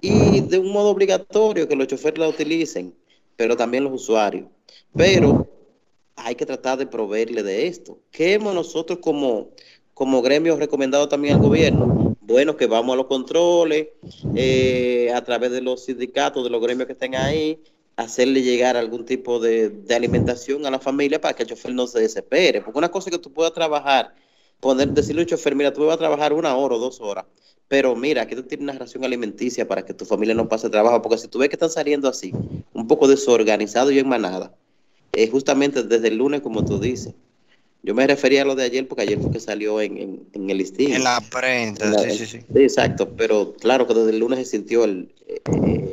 y 0.00 0.40
de 0.40 0.58
un 0.58 0.72
modo 0.72 0.90
obligatorio 0.90 1.68
que 1.68 1.76
los 1.76 1.88
choferes 1.88 2.18
la 2.18 2.28
utilicen, 2.28 2.94
pero 3.36 3.56
también 3.56 3.84
los 3.84 3.92
usuarios. 3.92 4.46
Pero 4.94 5.46
hay 6.16 6.34
que 6.34 6.46
tratar 6.46 6.78
de 6.78 6.86
proveerle 6.86 7.42
de 7.42 7.66
esto. 7.66 7.98
¿Qué 8.10 8.34
hemos 8.34 8.54
nosotros 8.54 8.98
como, 9.00 9.50
como 9.94 10.22
gremio 10.22 10.56
recomendado 10.56 11.08
también 11.08 11.34
al 11.34 11.40
gobierno? 11.40 12.07
Bueno, 12.28 12.58
que 12.58 12.66
vamos 12.66 12.92
a 12.92 12.96
los 12.96 13.06
controles, 13.06 13.88
eh, 14.34 15.10
a 15.14 15.24
través 15.24 15.50
de 15.50 15.62
los 15.62 15.86
sindicatos, 15.86 16.44
de 16.44 16.50
los 16.50 16.60
gremios 16.60 16.86
que 16.86 16.92
estén 16.92 17.14
ahí, 17.14 17.58
hacerle 17.96 18.42
llegar 18.42 18.76
algún 18.76 19.06
tipo 19.06 19.40
de, 19.40 19.72
alimentación 19.96 20.66
a 20.66 20.70
la 20.70 20.78
familia 20.78 21.22
para 21.22 21.34
que 21.34 21.44
el 21.44 21.48
chofer 21.48 21.72
no 21.72 21.86
se 21.86 22.00
desespere. 22.00 22.60
Porque 22.60 22.78
una 22.78 22.90
cosa 22.90 23.08
es 23.08 23.16
que 23.16 23.22
tú 23.22 23.32
puedas 23.32 23.54
trabajar, 23.54 24.14
poner, 24.60 24.90
decirle 24.90 25.22
al 25.22 25.26
chofer, 25.26 25.54
mira, 25.54 25.72
tú 25.72 25.86
vas 25.86 25.94
a 25.94 25.98
trabajar 25.98 26.34
una 26.34 26.54
hora 26.54 26.74
o 26.74 26.78
dos 26.78 27.00
horas, 27.00 27.24
pero 27.66 27.96
mira, 27.96 28.22
aquí 28.22 28.34
tú 28.34 28.42
tienes 28.42 28.62
una 28.62 28.78
ración 28.78 29.04
alimenticia 29.04 29.66
para 29.66 29.86
que 29.86 29.94
tu 29.94 30.04
familia 30.04 30.34
no 30.34 30.50
pase 30.50 30.68
trabajo, 30.68 31.00
porque 31.00 31.16
si 31.16 31.28
tú 31.28 31.38
ves 31.38 31.48
que 31.48 31.56
están 31.56 31.70
saliendo 31.70 32.10
así, 32.10 32.32
un 32.74 32.86
poco 32.86 33.08
desorganizado 33.08 33.90
y 33.90 34.00
en 34.00 34.08
manada, 34.08 34.54
es 35.12 35.30
justamente 35.30 35.82
desde 35.82 36.08
el 36.08 36.18
lunes, 36.18 36.42
como 36.42 36.62
tú 36.62 36.78
dices, 36.78 37.14
yo 37.82 37.94
me 37.94 38.06
refería 38.06 38.42
a 38.42 38.44
lo 38.44 38.54
de 38.54 38.64
ayer 38.64 38.88
porque 38.88 39.02
ayer 39.02 39.20
fue 39.20 39.30
que 39.30 39.40
salió 39.40 39.80
en, 39.80 40.26
el 40.34 40.58
listín. 40.58 40.92
En 40.92 41.04
la 41.04 41.20
prensa, 41.20 41.92
sí, 42.02 42.10
sí, 42.10 42.26
sí, 42.26 42.38
sí. 42.40 42.46
exacto, 42.56 43.10
pero 43.16 43.54
claro 43.54 43.86
que 43.86 43.94
desde 43.94 44.10
el 44.10 44.18
lunes 44.18 44.40
se 44.40 44.56
sintió 44.56 44.84
el, 44.84 45.14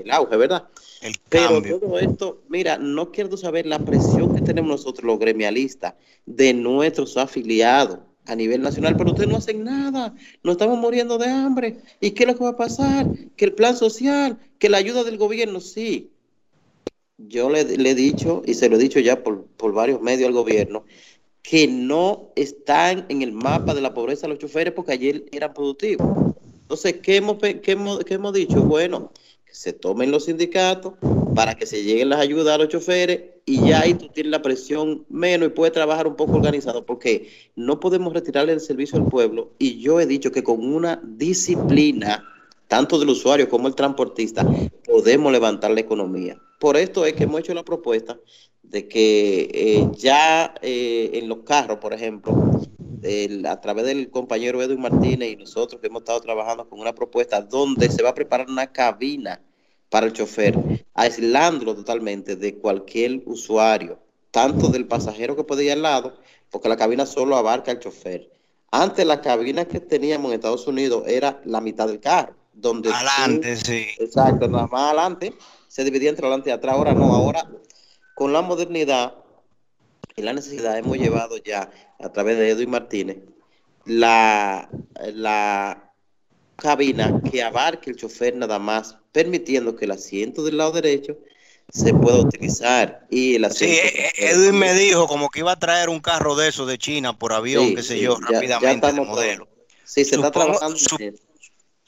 auge, 0.10 0.36
¿verdad? 0.36 0.68
El 1.02 1.16
pero 1.30 1.62
todo 1.62 2.00
esto, 2.00 2.42
mira, 2.50 2.78
no 2.78 3.12
quiero 3.12 3.38
saber 3.38 3.66
la 3.66 3.80
presión 3.80 4.36
que 4.36 4.42
tenemos 4.42 4.70
nosotros 4.70 5.06
los 5.06 5.20
gremialistas 5.20 5.94
de 6.26 6.54
nuestros 6.54 7.18
afiliados 7.18 8.00
a 8.28 8.36
nivel 8.36 8.62
nacional, 8.62 8.96
pero 8.98 9.12
ustedes 9.12 9.30
no 9.30 9.38
hacen 9.38 9.64
nada, 9.64 10.16
nos 10.44 10.54
estamos 10.54 10.80
muriendo 10.80 11.18
de 11.18 11.28
hambre. 11.28 11.78
¿Y 12.02 12.12
qué 12.12 12.24
es 12.24 12.28
lo 12.28 12.36
que 12.36 12.44
va 12.44 12.52
a 12.52 12.58
pasar? 12.58 13.08
Que 13.36 13.46
el 13.46 13.54
plan 13.54 13.78
social, 13.78 14.40
que 14.58 14.70
la 14.70 14.78
ayuda 14.78 15.04
del 15.04 15.18
gobierno, 15.18 15.60
sí. 15.60 16.12
Yo 17.18 17.50
le, 17.50 17.62
he 17.62 17.96
dicho, 17.96 18.42
y 18.46 18.56
se 18.56 18.68
lo 18.68 18.76
he 18.76 18.80
dicho 18.80 19.00
ya 19.00 19.24
por, 19.24 19.46
por 19.46 19.74
varios 19.74 20.02
medios 20.02 20.28
al 20.28 20.34
gobierno, 20.34 20.86
que 21.50 21.68
no 21.68 22.32
están 22.36 23.06
en 23.10 23.22
el 23.22 23.32
mapa 23.32 23.76
de 23.76 23.82
la 23.82 23.94
pobreza 23.94 24.28
los 24.28 24.40
choferes 24.40 24.74
porque 24.74 24.94
ayer 24.94 25.26
eran 25.32 25.54
productivos. 25.54 26.08
Entonces, 26.62 26.96
¿qué 27.04 27.18
hemos, 27.18 27.38
hemos, 27.42 28.34
dicho? 28.34 28.64
Bueno, 28.64 29.12
que 29.46 29.54
se 29.54 29.72
tomen 29.72 30.10
los 30.10 30.26
sindicatos 30.26 30.94
para 31.36 31.54
que 31.54 31.68
se 31.68 31.84
lleguen 31.84 32.10
las 32.10 32.20
ayudas 32.20 32.56
a 32.56 32.58
los 32.58 32.70
choferes 32.70 33.22
y 33.46 33.68
ya 33.68 33.82
ahí 33.82 33.94
tú 33.94 34.08
tienes 34.08 34.32
la 34.32 34.42
presión 34.42 35.06
menos 35.08 35.50
y 35.50 35.52
puedes 35.52 35.74
trabajar 35.74 36.08
un 36.08 36.16
poco 36.16 36.34
organizado 36.34 36.84
porque 36.84 37.30
no 37.56 37.80
podemos 37.80 38.14
retirarle 38.14 38.54
el 38.54 38.60
servicio 38.60 38.98
al 38.98 39.08
pueblo 39.08 39.52
y 39.60 39.80
yo 39.80 40.00
he 40.00 40.08
dicho 40.08 40.32
que 40.32 40.44
con 40.44 40.66
una 40.66 41.00
disciplina, 41.04 42.24
tanto 42.68 42.98
del 42.98 43.10
usuario 43.10 43.50
como 43.50 43.68
el 43.68 43.76
transportista, 43.76 44.48
podemos 44.84 45.32
levantar 45.32 45.70
la 45.70 45.82
economía. 45.82 46.42
Por 46.60 46.76
esto 46.76 47.06
es 47.06 47.14
que 47.14 47.26
hemos 47.26 47.42
hecho 47.42 47.54
la 47.54 47.64
propuesta 47.64 48.18
de 48.76 48.90
que 48.90 49.50
eh, 49.54 49.90
ya 49.96 50.54
eh, 50.62 51.12
en 51.14 51.30
los 51.30 51.44
carros, 51.44 51.78
por 51.78 51.94
ejemplo, 51.94 52.36
a 53.48 53.62
través 53.62 53.86
del 53.86 54.10
compañero 54.10 54.62
Edwin 54.62 54.82
Martínez 54.82 55.32
y 55.32 55.36
nosotros 55.38 55.80
que 55.80 55.88
hemos 55.88 56.02
estado 56.02 56.20
trabajando 56.20 56.68
con 56.68 56.82
una 56.82 56.94
propuesta 56.94 57.40
donde 57.40 57.90
se 57.90 58.04
va 58.04 58.10
a 58.10 58.14
preparar 58.14 58.50
una 58.50 58.68
cabina 58.74 59.40
para 59.90 60.08
el 60.08 60.12
chofer, 60.12 60.58
aislándolo 60.94 61.74
totalmente 61.74 62.36
de 62.36 62.56
cualquier 62.56 63.22
usuario, 63.28 63.98
tanto 64.30 64.68
del 64.68 64.86
pasajero 64.86 65.38
que 65.38 65.46
puede 65.46 65.64
ir 65.64 65.72
al 65.72 65.84
lado, 65.84 66.18
porque 66.52 66.68
la 66.68 66.76
cabina 66.76 67.06
solo 67.06 67.38
abarca 67.38 67.72
al 67.72 67.80
chofer. 67.80 68.30
Antes 68.72 69.06
la 69.06 69.22
cabina 69.22 69.64
que 69.64 69.80
teníamos 69.80 70.32
en 70.32 70.36
Estados 70.36 70.68
Unidos 70.68 71.06
era 71.08 71.40
la 71.46 71.62
mitad 71.62 71.88
del 71.88 72.02
carro. 72.02 72.36
Donde 72.52 72.90
adelante, 72.92 73.56
sí. 73.56 73.86
Exacto, 74.00 74.50
nada 74.50 74.68
más 74.68 74.82
adelante 74.90 75.34
se 75.70 75.84
dividía 75.86 76.10
entre 76.10 76.26
adelante 76.26 76.50
y 76.50 76.54
atrás. 76.54 76.76
Ahora 76.76 76.94
no, 76.94 77.14
ahora 77.14 77.48
con 78.16 78.34
la 78.34 78.42
modernidad 78.42 79.14
y 80.16 80.24
la 80.24 80.34
necesidad 80.34 80.78
hemos 80.78 80.98
llevado 80.98 81.38
ya 81.38 81.70
a 82.00 82.12
través 82.12 82.38
de 82.38 82.50
Edwin 82.50 82.72
Martínez 82.72 83.18
la, 83.86 84.70
la 85.14 85.94
cabina 86.56 87.22
que 87.30 87.44
abarque 87.44 87.92
el 87.92 87.98
chofer 87.98 88.36
nada 88.36 88.58
más, 88.58 88.98
permitiendo 89.12 89.76
que 89.76 89.86
el 89.86 89.92
asiento 89.92 90.44
del 90.44 90.58
lado 90.58 90.72
derecho 90.72 91.18
se 91.70 91.94
pueda 91.94 92.18
utilizar 92.18 93.06
y 93.10 93.36
el 93.36 93.52
Sí, 93.52 93.66
eh, 93.66 94.12
Edwin 94.18 94.58
me 94.58 94.74
dijo 94.74 95.08
como 95.08 95.30
que 95.30 95.40
iba 95.40 95.52
a 95.52 95.60
traer 95.60 95.90
un 95.90 96.00
carro 96.00 96.36
de 96.36 96.48
esos 96.48 96.68
de 96.68 96.78
China 96.78 97.18
por 97.18 97.34
avión, 97.34 97.76
qué 97.76 97.84
sé 97.84 98.00
yo, 98.00 98.18
rápidamente 98.20 98.94
de 98.94 99.02
modelo. 99.02 99.48
Sí, 99.84 100.06
se 100.06 100.16
está 100.16 100.32
trabajando. 100.32 100.78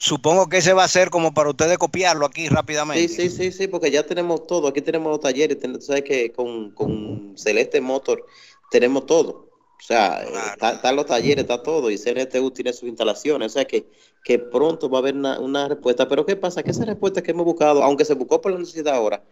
Supongo 0.00 0.48
que 0.48 0.58
ese 0.58 0.72
va 0.74 0.84
a 0.84 0.88
ser 0.88 1.10
como 1.10 1.34
para 1.34 1.50
ustedes 1.50 1.76
copiarlo 1.76 2.24
aquí 2.24 2.48
rápidamente. 2.48 3.08
Sí, 3.08 3.28
sí, 3.28 3.30
sí, 3.30 3.52
sí, 3.52 3.66
porque 3.66 3.90
ya 3.90 4.06
tenemos 4.06 4.46
todo. 4.46 4.68
Aquí 4.68 4.80
tenemos 4.80 5.10
los 5.10 5.20
talleres. 5.20 5.58
sabes 5.84 6.04
que 6.04 6.30
con, 6.30 7.34
Celeste 7.36 7.80
Motor 7.80 8.24
tenemos 8.70 9.06
todo. 9.06 9.50
O 9.76 9.82
sea, 9.82 10.24
están 10.72 10.94
los 10.94 11.06
talleres, 11.06 11.42
está 11.42 11.64
todo. 11.64 11.90
Y 11.90 11.98
CNTU 11.98 12.52
tiene 12.52 12.72
sus 12.72 12.88
instalaciones. 12.88 13.46
O 13.46 13.54
sea 13.54 13.64
que, 13.64 13.88
que 14.22 14.38
pronto 14.38 14.88
va 14.88 14.98
a 14.98 15.00
haber 15.00 15.16
una, 15.16 15.68
respuesta. 15.68 16.06
Pero 16.06 16.24
¿qué 16.24 16.36
pasa? 16.36 16.62
Que 16.62 16.70
esa 16.70 16.84
respuesta 16.84 17.20
que 17.20 17.32
hemos 17.32 17.44
buscado, 17.44 17.82
aunque 17.82 18.04
se 18.04 18.14
buscó 18.14 18.40
por 18.40 18.52
la 18.52 18.58
necesidad 18.58 18.94
ahora, 18.94 19.24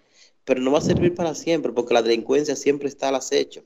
pero 0.44 0.60
no 0.60 0.72
va 0.72 0.78
a 0.78 0.82
servir 0.82 1.14
para 1.14 1.36
siempre, 1.36 1.72
porque 1.72 1.94
la 1.94 2.02
delincuencia 2.02 2.56
siempre 2.56 2.88
está 2.88 3.08
al 3.08 3.14
acecho. 3.14 3.62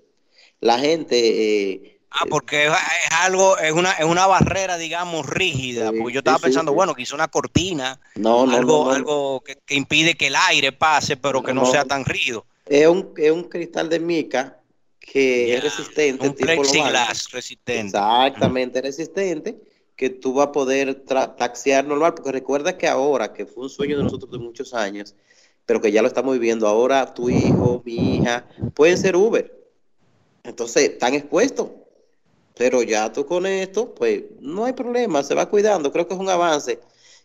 La 0.60 0.78
gente... 0.78 1.72
Eh, 1.72 1.99
Ah, 2.12 2.24
porque 2.28 2.66
es, 2.66 2.72
algo, 3.12 3.56
es 3.58 3.72
una, 3.72 3.92
es 3.92 4.04
una 4.04 4.26
barrera, 4.26 4.76
digamos, 4.76 5.26
rígida. 5.26 5.92
porque 5.92 6.12
yo 6.12 6.18
estaba 6.18 6.38
pensando, 6.38 6.72
bueno, 6.72 6.94
que 6.94 7.02
hizo 7.02 7.14
una 7.14 7.28
cortina, 7.28 8.00
algo, 8.16 8.90
algo 8.90 9.44
que, 9.44 9.56
impide 9.74 10.16
que 10.16 10.26
el 10.26 10.34
aire 10.48 10.72
pase, 10.72 11.16
pero 11.16 11.42
que 11.42 11.54
no, 11.54 11.64
sea 11.66 11.84
tan 11.84 12.04
rígido. 12.04 12.44
Es 12.66 12.88
un, 12.88 13.12
es 13.16 13.30
un 13.30 13.44
cristal 13.44 13.88
de 13.88 14.00
mica 14.00 14.58
que 14.98 15.54
es 15.54 15.62
resistente. 15.62 16.28
Un 16.28 16.34
plexiglas 16.34 17.30
resistente. 17.30 17.96
Exactamente, 17.96 18.82
resistente, 18.82 19.60
que 19.94 20.10
tú 20.10 20.34
vas 20.34 20.48
a 20.48 20.52
poder 20.52 20.94
taxiar 21.04 21.84
normal, 21.84 22.14
porque 22.14 22.32
recuerda 22.32 22.76
que 22.76 22.88
ahora, 22.88 23.32
que 23.32 23.46
fue 23.46 23.64
un 23.64 23.70
sueño 23.70 23.96
de 23.96 24.02
nosotros 24.02 24.32
de 24.32 24.38
muchos 24.38 24.74
años, 24.74 25.14
pero 25.64 25.80
que 25.80 25.92
ya 25.92 26.02
lo 26.02 26.08
estamos 26.08 26.32
viviendo, 26.34 26.66
ahora 26.66 27.14
tu 27.14 27.30
hijo, 27.30 27.82
mi 27.84 28.16
hija, 28.16 28.48
pueden 28.74 28.98
ser 28.98 29.14
Uber. 29.14 29.56
Entonces, 30.42 30.90
están 30.90 31.14
expuestos 31.14 31.68
pero 32.60 32.82
ya 32.82 33.10
tú 33.10 33.24
con 33.24 33.46
esto, 33.46 33.94
pues 33.94 34.22
no 34.38 34.66
hay 34.66 34.74
problema, 34.74 35.22
se 35.22 35.34
va 35.34 35.48
cuidando. 35.48 35.90
Creo 35.90 36.06
que 36.06 36.12
es 36.12 36.20
un 36.20 36.28
avance 36.28 36.78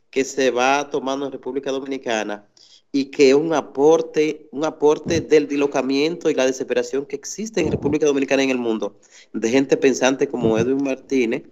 que 0.10 0.24
se 0.24 0.50
va 0.50 0.90
tomando 0.90 1.26
en 1.26 1.32
República 1.34 1.72
Dominicana 1.72 2.48
y 2.94 3.12
que 3.12 3.32
es 3.32 3.36
un 3.36 3.54
aporte, 3.54 4.48
un 4.54 4.64
aporte 4.64 5.20
del 5.20 5.50
dilocamiento 5.50 6.30
y 6.30 6.36
la 6.36 6.46
desesperación 6.46 7.06
que 7.06 7.18
existe 7.18 7.60
en 7.60 7.70
República 7.70 8.06
Dominicana 8.06 8.44
y 8.44 8.46
en 8.46 8.52
el 8.52 8.60
mundo, 8.60 8.98
de 9.34 9.50
gente 9.50 9.76
pensante 9.76 10.30
como 10.30 10.58
Edwin 10.58 10.82
Martínez, 10.82 11.44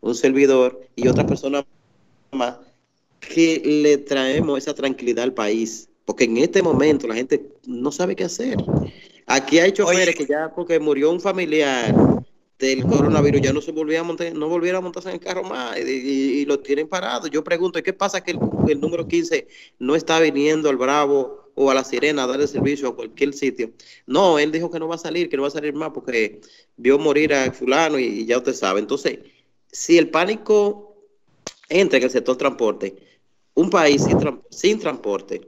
un 0.00 0.14
servidor 0.14 0.80
y 0.96 1.06
otras 1.06 1.26
personas 1.26 1.66
más, 2.32 2.56
que 3.20 3.60
le 3.62 3.98
traemos 3.98 4.56
esa 4.56 4.72
tranquilidad 4.72 5.24
al 5.24 5.34
país, 5.34 5.90
porque 6.06 6.24
en 6.24 6.38
este 6.38 6.62
momento 6.62 7.06
la 7.06 7.16
gente 7.16 7.46
no 7.66 7.92
sabe 7.92 8.16
qué 8.16 8.24
hacer. 8.24 8.56
Aquí 9.26 9.58
hay 9.58 9.72
choferes 9.72 10.16
que 10.16 10.24
ya 10.24 10.50
porque 10.54 10.80
murió 10.80 11.10
un 11.10 11.20
familiar 11.20 11.94
del 12.58 12.84
coronavirus 12.84 13.40
ya 13.40 13.52
no 13.52 13.60
se 13.60 13.70
volvía 13.70 14.00
a 14.00 14.02
montar, 14.02 14.34
no 14.34 14.48
volviera 14.48 14.78
a 14.78 14.80
montarse 14.80 15.08
en 15.08 15.14
el 15.14 15.20
carro 15.20 15.44
más 15.44 15.78
y, 15.78 16.44
lo 16.44 16.58
tienen 16.60 16.88
parado. 16.88 17.28
Yo 17.28 17.44
pregunto, 17.44 17.82
¿qué 17.82 17.92
pasa 17.92 18.22
que 18.22 18.32
el, 18.32 18.80
número 18.80 19.06
15 19.06 19.46
no 19.78 19.94
está 19.94 20.18
viniendo 20.18 20.68
al 20.68 20.76
Bravo 20.76 21.50
o 21.54 21.70
a 21.70 21.74
la 21.74 21.84
Sirena 21.84 22.24
a 22.24 22.26
darle 22.26 22.48
servicio 22.48 22.88
a 22.88 22.96
cualquier 22.96 23.32
sitio? 23.32 23.72
No, 24.06 24.38
él 24.38 24.50
dijo 24.50 24.70
que 24.70 24.80
no 24.80 24.88
va 24.88 24.96
a 24.96 24.98
salir, 24.98 25.28
que 25.28 25.36
no 25.36 25.42
va 25.42 25.48
a 25.48 25.52
salir 25.52 25.72
más 25.74 25.90
porque 25.92 26.40
vio 26.76 26.98
morir 26.98 27.32
a 27.32 27.52
fulano 27.52 27.98
y, 27.98 28.26
ya 28.26 28.38
usted 28.38 28.54
sabe. 28.54 28.80
Entonces, 28.80 29.20
si 29.70 29.96
el 29.96 30.10
pánico 30.10 30.96
entra 31.68 31.98
en 31.98 32.04
el 32.04 32.10
sector 32.10 32.36
transporte, 32.36 32.96
un 33.54 33.70
país 33.70 34.02
sin, 34.02 34.18
sin 34.50 34.78
transporte 34.80 35.42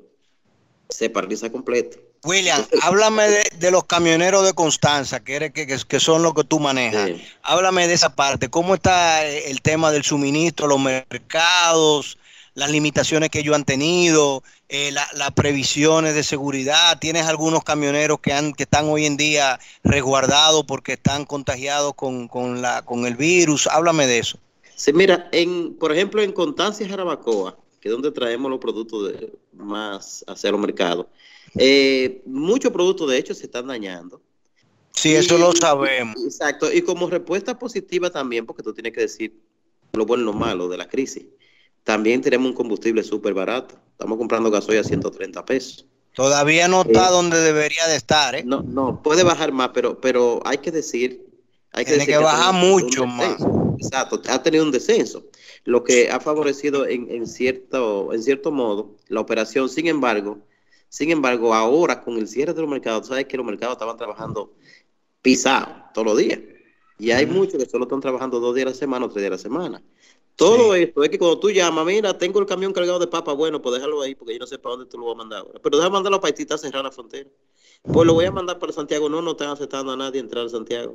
se 0.88 1.10
paraliza 1.10 1.50
completo. 1.50 2.09
William, 2.22 2.62
háblame 2.82 3.22
de, 3.58 3.70
los 3.70 3.84
camioneros 3.84 4.44
de 4.44 4.52
Constanza, 4.52 5.20
que, 5.20 5.50
que, 5.52 5.66
que, 5.66 6.00
son 6.00 6.22
los 6.22 6.34
que 6.34 6.44
tú 6.44 6.60
manejas. 6.60 7.12
Háblame 7.42 7.88
de 7.88 7.94
esa 7.94 8.14
parte. 8.14 8.50
¿Cómo 8.50 8.74
está 8.74 9.24
el 9.24 9.62
tema 9.62 9.90
del 9.90 10.04
suministro, 10.04 10.66
los 10.66 10.78
mercados, 10.78 12.18
las 12.54 12.70
limitaciones 12.70 13.30
que 13.30 13.40
ellos 13.40 13.54
han 13.54 13.64
tenido, 13.64 14.42
eh, 14.68 14.92
las 14.92 15.30
previsiones 15.30 16.14
de 16.14 16.22
seguridad? 16.22 16.98
¿Tienes 16.98 17.26
algunos 17.26 17.64
camioneros 17.64 18.20
que, 18.20 18.34
han, 18.34 18.52
que 18.52 18.64
están 18.64 18.86
hoy 18.88 19.06
en 19.06 19.16
día 19.16 19.58
resguardados 19.82 20.64
porque 20.64 20.92
están 20.92 21.24
contagiados 21.24 21.94
con, 21.94 22.28
con, 22.28 22.60
la, 22.60 22.82
con 22.82 23.06
el 23.06 23.16
virus? 23.16 23.66
Háblame 23.66 24.06
de 24.06 24.18
eso. 24.18 24.38
Sí, 24.76 24.92
mira, 24.92 25.28
en, 25.32 25.74
por 25.74 25.90
ejemplo, 25.90 26.22
en 26.22 26.32
Constancia 26.32 26.86
Jarabacoa, 26.86 27.56
que 27.80 27.88
es 27.88 27.92
donde 27.92 28.10
traemos 28.10 28.50
los 28.50 28.60
productos 28.60 29.08
de, 29.08 29.32
más 29.54 30.22
hacia 30.28 30.50
los 30.50 30.60
mercados, 30.60 31.06
eh, 31.56 32.22
muchos 32.26 32.72
productos 32.72 33.10
de 33.10 33.18
hecho 33.18 33.34
se 33.34 33.46
están 33.46 33.66
dañando. 33.66 34.20
Sí, 34.92 35.14
eso 35.14 35.38
lo 35.38 35.52
sabemos. 35.52 36.16
Exacto, 36.24 36.70
y 36.72 36.82
como 36.82 37.08
respuesta 37.08 37.58
positiva 37.58 38.10
también, 38.10 38.44
porque 38.44 38.62
tú 38.62 38.74
tienes 38.74 38.92
que 38.92 39.00
decir 39.00 39.40
lo 39.92 40.04
bueno 40.04 40.22
y 40.22 40.26
lo 40.26 40.32
malo 40.32 40.68
de 40.68 40.76
la 40.76 40.88
crisis, 40.88 41.24
también 41.84 42.20
tenemos 42.20 42.48
un 42.48 42.54
combustible 42.54 43.02
súper 43.02 43.34
barato. 43.34 43.76
Estamos 43.92 44.18
comprando 44.18 44.50
gasoil 44.50 44.80
a 44.80 44.84
130 44.84 45.44
pesos. 45.44 45.86
Todavía 46.14 46.68
no 46.68 46.82
está 46.82 47.08
eh, 47.08 47.12
donde 47.12 47.40
debería 47.40 47.86
de 47.86 47.96
estar, 47.96 48.34
¿eh? 48.34 48.42
No, 48.44 48.62
no, 48.62 49.02
puede 49.02 49.22
bajar 49.22 49.52
más, 49.52 49.70
pero, 49.72 50.00
pero 50.00 50.40
hay 50.44 50.58
que 50.58 50.70
decir... 50.70 51.26
Hay 51.72 51.84
que 51.84 51.92
Tiene 51.92 52.06
que, 52.06 52.18
bajar 52.18 52.52
mucho 52.52 53.06
más. 53.06 53.36
Exacto, 53.78 54.20
ha 54.28 54.42
tenido 54.42 54.64
un 54.64 54.72
descenso, 54.72 55.24
lo 55.64 55.84
que 55.84 56.10
ha 56.10 56.18
favorecido 56.18 56.86
en, 56.86 57.08
en, 57.10 57.28
cierto, 57.28 58.12
en 58.12 58.22
cierto 58.22 58.50
modo 58.50 58.96
la 59.06 59.20
operación. 59.20 59.68
Sin 59.68 59.86
embargo, 59.86 60.38
sin 60.90 61.10
embargo, 61.10 61.54
ahora 61.54 62.02
con 62.02 62.18
el 62.18 62.26
cierre 62.26 62.52
de 62.52 62.60
los 62.60 62.68
mercados, 62.68 63.06
sabes 63.06 63.26
que 63.26 63.36
los 63.36 63.46
mercados 63.46 63.74
estaban 63.76 63.96
trabajando 63.96 64.52
pisados 65.22 65.68
todos 65.94 66.08
los 66.08 66.18
días. 66.18 66.40
Y 66.98 67.12
hay 67.12 67.26
muchos 67.26 67.62
que 67.62 67.70
solo 67.70 67.84
están 67.84 68.00
trabajando 68.00 68.40
dos 68.40 68.56
días 68.56 68.66
a 68.66 68.70
la 68.70 68.74
semana 68.74 69.06
o 69.06 69.08
tres 69.08 69.22
días 69.22 69.30
a 69.30 69.36
la 69.36 69.38
semana. 69.38 69.82
Todo 70.34 70.74
esto 70.74 71.04
es 71.04 71.10
que 71.10 71.18
cuando 71.18 71.38
tú 71.38 71.50
llamas, 71.50 71.86
mira, 71.86 72.18
tengo 72.18 72.40
el 72.40 72.46
camión 72.46 72.72
cargado 72.72 72.98
de 72.98 73.06
papa, 73.06 73.32
bueno, 73.34 73.62
pues 73.62 73.76
déjalo 73.76 74.02
ahí 74.02 74.16
porque 74.16 74.32
yo 74.32 74.40
no 74.40 74.46
sé 74.48 74.58
para 74.58 74.74
dónde 74.74 74.90
tú 74.90 74.98
lo 74.98 75.04
vas 75.04 75.14
a 75.14 75.18
mandar 75.18 75.40
ahora. 75.40 75.60
Pero 75.62 75.76
déjame 75.76 75.92
mandarlo 75.92 76.20
para 76.20 76.34
Haití, 76.34 76.44
cerrar 76.58 76.82
la 76.82 76.90
frontera. 76.90 77.30
Pues 77.82 78.06
lo 78.06 78.14
voy 78.14 78.24
a 78.24 78.32
mandar 78.32 78.58
para 78.58 78.72
Santiago. 78.72 79.08
No, 79.08 79.22
no 79.22 79.30
están 79.30 79.50
aceptando 79.50 79.92
a 79.92 79.96
nadie 79.96 80.18
entrar 80.18 80.46
a 80.46 80.48
Santiago. 80.48 80.94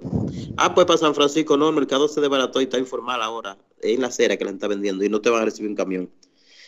Ah, 0.58 0.75
pues 0.75 0.86
para 0.86 0.98
San 0.98 1.16
Francisco, 1.16 1.56
no, 1.56 1.70
el 1.70 1.75
mercado 1.75 2.10
se 2.10 2.20
desbarató 2.20 2.60
y 2.60 2.66
está 2.66 2.78
informal 2.80 3.22
ahora. 3.22 3.58
en 3.82 4.02
la 4.02 4.08
acera 4.08 4.36
que 4.36 4.44
le 4.44 4.52
está 4.52 4.68
vendiendo 4.68 5.06
y 5.06 5.10
no 5.10 5.22
te 5.22 5.30
van 5.30 5.44
a 5.44 5.46
recibir 5.46 5.70
un 5.70 5.75
camión. 5.78 6.12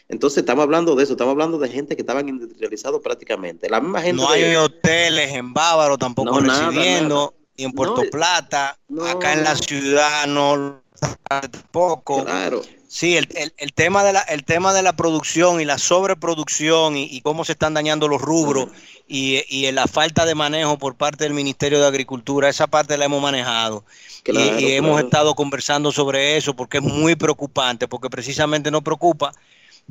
Entonces 0.10 0.40
estamos 0.40 0.64
hablando 0.64 0.96
de 0.96 1.04
eso, 1.04 1.14
estamos 1.14 1.34
hablando 1.34 1.60
de 1.60 1.70
gente 1.70 1.96
que 1.96 2.02
estaban 2.02 2.30
industrializados 2.30 3.02
prácticamente. 3.02 3.70
La 3.70 3.82
misma 3.82 4.02
gente. 4.02 4.22
No 4.22 4.30
hay 4.30 4.56
hoteles 4.56 5.34
en 5.34 5.54
Bávaro 5.54 5.98
tampoco 5.98 6.40
recibiendo, 6.40 7.34
ni 7.58 7.66
en 7.66 7.74
Puerto 7.74 8.04
Plata, 8.10 8.78
acá 9.10 9.34
en 9.34 9.44
la 9.44 9.56
ciudad 9.56 10.28
no 10.28 10.82
tampoco. 11.28 12.24
Claro. 12.24 12.62
Sí, 12.90 13.18
el, 13.18 13.28
tema 13.74 14.02
de 14.06 14.14
la, 14.14 14.22
el 14.22 14.46
tema 14.46 14.74
de 14.74 14.82
la 14.82 14.96
producción 14.96 15.60
y 15.60 15.66
la 15.66 15.78
sobreproducción 15.78 16.96
y, 16.96 17.20
cómo 17.20 17.44
se 17.44 17.52
están 17.52 17.74
dañando 17.74 18.08
los 18.08 18.22
rubros 18.22 18.70
y, 19.10 19.44
y, 19.50 19.70
la 19.74 19.88
falta 19.88 20.26
de 20.26 20.36
manejo 20.36 20.78
por 20.78 20.96
parte 20.96 21.26
del 21.26 21.34
Ministerio 21.34 21.82
de 21.82 21.88
Agricultura, 21.88 22.48
esa 22.48 22.68
parte 22.68 22.98
la 22.98 23.06
hemos 23.06 23.22
manejado. 23.22 23.84
y, 24.26 24.72
hemos 24.72 25.02
estado 25.02 25.36
conversando 25.36 25.92
sobre 25.92 26.38
eso 26.38 26.56
porque 26.56 26.78
es 26.78 26.84
muy 26.84 27.18
preocupante, 27.18 27.90
porque 27.90 28.10
precisamente 28.10 28.72
nos 28.72 28.84
preocupa 28.84 29.34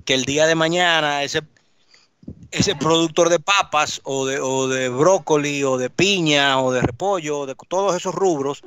que 0.05 0.15
el 0.15 0.25
día 0.25 0.47
de 0.47 0.55
mañana 0.55 1.23
ese, 1.23 1.43
ese 2.51 2.77
productor 2.77 3.29
de 3.29 3.41
papas 3.41 4.01
o 4.05 4.27
de, 4.27 4.41
o 4.41 4.69
de 4.69 4.89
brócoli 4.89 5.63
o 5.65 5.79
de 5.79 5.91
piña 5.91 6.61
o 6.61 6.73
de 6.73 6.83
repollo, 6.83 7.47
de 7.47 7.55
todos 7.69 7.97
esos 7.97 8.15
rubros, 8.15 8.63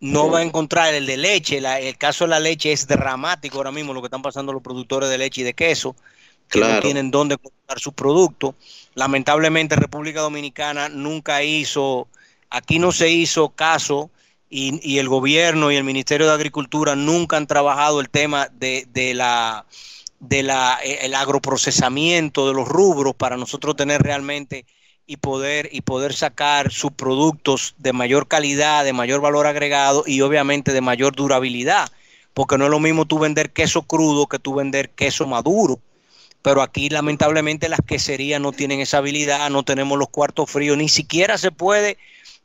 no 0.00 0.30
va 0.30 0.40
a 0.40 0.42
encontrar 0.42 0.92
el 0.92 1.06
de 1.06 1.16
leche. 1.16 1.58
el 1.58 1.96
caso 1.96 2.24
de 2.24 2.30
la 2.30 2.40
leche 2.40 2.72
es 2.72 2.86
dramático 2.86 3.56
ahora 3.56 3.72
mismo 3.72 3.94
lo 3.94 4.02
que 4.02 4.06
están 4.06 4.22
pasando 4.22 4.52
los 4.52 4.62
productores 4.62 5.08
de 5.08 5.18
leche 5.18 5.40
y 5.40 5.44
de 5.44 5.54
queso, 5.54 5.96
que 6.48 6.60
no 6.60 6.80
tienen 6.80 7.10
dónde 7.10 7.38
colocar 7.38 7.78
su 7.78 7.92
producto. 7.92 8.54
Lamentablemente 8.94 9.76
República 9.76 10.20
Dominicana 10.20 10.88
nunca 10.88 11.42
hizo, 11.42 12.06
aquí 12.50 12.78
no 12.78 12.92
se 12.92 13.10
hizo 13.10 13.48
caso 13.50 14.10
y, 14.50 14.78
y 14.82 14.98
el 14.98 15.08
gobierno 15.08 15.72
y 15.72 15.76
el 15.76 15.84
Ministerio 15.84 16.26
de 16.26 16.34
Agricultura 16.34 16.94
nunca 16.94 17.36
han 17.36 17.46
trabajado 17.46 18.00
el 18.00 18.10
tema 18.10 18.48
de, 18.52 18.86
de 18.92 19.14
la 19.14 19.64
del 20.28 20.46
de 20.46 21.14
agroprocesamiento 21.16 22.48
de 22.48 22.54
los 22.54 22.68
rubros 22.68 23.14
para 23.14 23.36
nosotros 23.36 23.76
tener 23.76 24.02
realmente 24.02 24.66
y 25.06 25.18
poder 25.18 25.68
y 25.72 25.82
poder 25.82 26.14
sacar 26.14 26.72
sus 26.72 26.92
productos 26.92 27.74
de 27.78 27.92
mayor 27.92 28.26
calidad, 28.26 28.84
de 28.84 28.92
mayor 28.92 29.20
valor 29.20 29.46
agregado 29.46 30.04
y 30.06 30.20
obviamente 30.22 30.72
de 30.72 30.80
mayor 30.80 31.14
durabilidad, 31.14 31.90
porque 32.32 32.56
no 32.56 32.64
es 32.64 32.70
lo 32.70 32.80
mismo 32.80 33.04
tú 33.04 33.18
vender 33.18 33.52
queso 33.52 33.82
crudo 33.82 34.26
que 34.26 34.38
tú 34.38 34.54
vender 34.54 34.90
queso 34.90 35.26
maduro. 35.26 35.78
Pero 36.42 36.60
aquí 36.60 36.90
lamentablemente 36.90 37.70
las 37.70 37.80
queserías 37.86 38.40
no 38.40 38.52
tienen 38.52 38.80
esa 38.80 38.98
habilidad, 38.98 39.48
no 39.50 39.62
tenemos 39.62 39.98
los 39.98 40.08
cuartos 40.08 40.50
fríos, 40.50 40.76
ni 40.76 40.90
siquiera 40.90 41.38
se 41.38 41.50
puede 41.50 41.96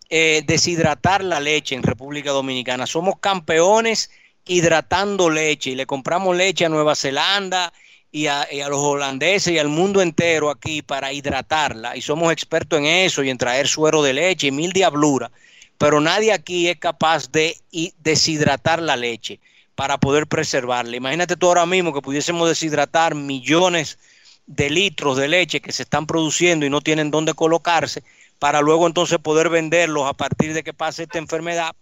eh, 0.10 0.44
deshidratar 0.46 1.24
la 1.24 1.40
leche 1.40 1.76
en 1.76 1.84
República 1.84 2.32
Dominicana. 2.32 2.88
Somos 2.88 3.16
campeones 3.20 4.10
hidratando 4.46 5.30
leche 5.30 5.72
y 5.72 5.76
le 5.76 5.86
compramos 5.86 6.36
leche 6.36 6.66
a 6.66 6.70
Nueva 6.70 6.96
Zelanda 6.96 7.72
y 8.12 8.28
a, 8.28 8.48
los 8.68 8.80
holandeses 8.80 9.54
y 9.54 9.60
al 9.60 9.68
mundo 9.68 10.02
entero 10.02 10.50
aquí 10.50 10.82
para 10.82 11.14
hidratarla 11.14 11.96
y 11.96 12.02
somos 12.02 12.32
expertos 12.32 12.80
en 12.80 12.86
eso 12.86 13.24
y 13.24 13.30
en 13.30 13.38
traer 13.38 13.68
suero 13.68 14.02
de 14.02 14.14
leche 14.14 14.48
y 14.48 14.52
mil 14.52 14.72
diabluras, 14.72 15.32
pero 15.78 16.02
nadie 16.02 16.34
aquí 16.34 16.68
es 16.68 16.78
capaz 16.78 17.32
de 17.32 17.56
deshidratar 18.00 18.82
la 18.82 18.96
leche 18.96 19.40
para 19.76 19.98
poder 19.98 20.28
preservarla. 20.28 20.98
Imagínate 20.98 21.38
tú 21.38 21.48
ahora 21.48 21.66
mismo 21.66 21.94
que 21.94 22.02
pudiésemos 22.02 22.50
deshidratar 22.50 23.16
millones 23.16 23.98
de 24.46 24.70
litros 24.70 25.16
de 25.16 25.28
leche 25.28 25.62
que 25.62 25.72
se 25.72 25.84
están 25.84 26.08
produciendo 26.08 26.66
y 26.66 26.70
no 26.70 26.82
tienen 26.82 27.12
dónde 27.12 27.36
colocarse 27.36 28.04
para 28.40 28.62
luego 28.62 28.88
entonces 28.88 29.20
poder 29.20 29.50
venderlos 29.50 30.08
a 30.08 30.14
partir 30.14 30.54
de 30.54 30.64
que 30.64 30.74
pase 30.74 31.04
esta 31.04 31.20
enfermedad 31.20 31.76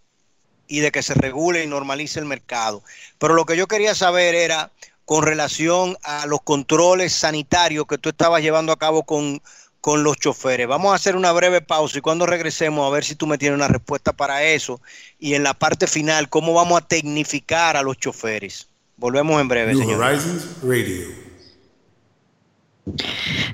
y 0.67 0.79
de 0.79 0.91
que 0.91 1.03
se 1.03 1.13
regule 1.13 1.63
y 1.63 1.67
normalice 1.67 2.19
el 2.19 2.25
mercado. 2.25 2.83
Pero 3.17 3.33
lo 3.33 3.45
que 3.45 3.57
yo 3.57 3.67
quería 3.67 3.95
saber 3.95 4.35
era 4.35 4.71
con 5.05 5.23
relación 5.23 5.97
a 6.03 6.25
los 6.25 6.41
controles 6.41 7.13
sanitarios 7.13 7.87
que 7.87 7.97
tú 7.97 8.09
estabas 8.09 8.41
llevando 8.41 8.73
a 8.73 8.77
cabo 8.77 9.03
con, 9.03 9.41
con 9.79 10.03
los 10.03 10.17
choferes. 10.17 10.67
Vamos 10.67 10.91
a 10.91 10.95
hacer 10.95 11.15
una 11.15 11.31
breve 11.31 11.61
pausa 11.61 11.97
y 11.97 12.01
cuando 12.01 12.25
regresemos 12.25 12.85
a 12.85 12.93
ver 12.93 13.05
si 13.05 13.15
tú 13.15 13.25
me 13.25 13.37
tienes 13.37 13.55
una 13.55 13.69
respuesta 13.69 14.11
para 14.11 14.43
eso 14.43 14.81
y 15.17 15.33
en 15.33 15.43
la 15.43 15.53
parte 15.53 15.87
final 15.87 16.27
cómo 16.27 16.53
vamos 16.53 16.81
a 16.81 16.85
tecnificar 16.85 17.77
a 17.77 17.83
los 17.83 17.97
choferes. 17.97 18.67
Volvemos 18.97 19.39
en 19.39 19.47
breve, 19.47 19.75
señor. 19.75 19.99
Radio. 19.99 20.21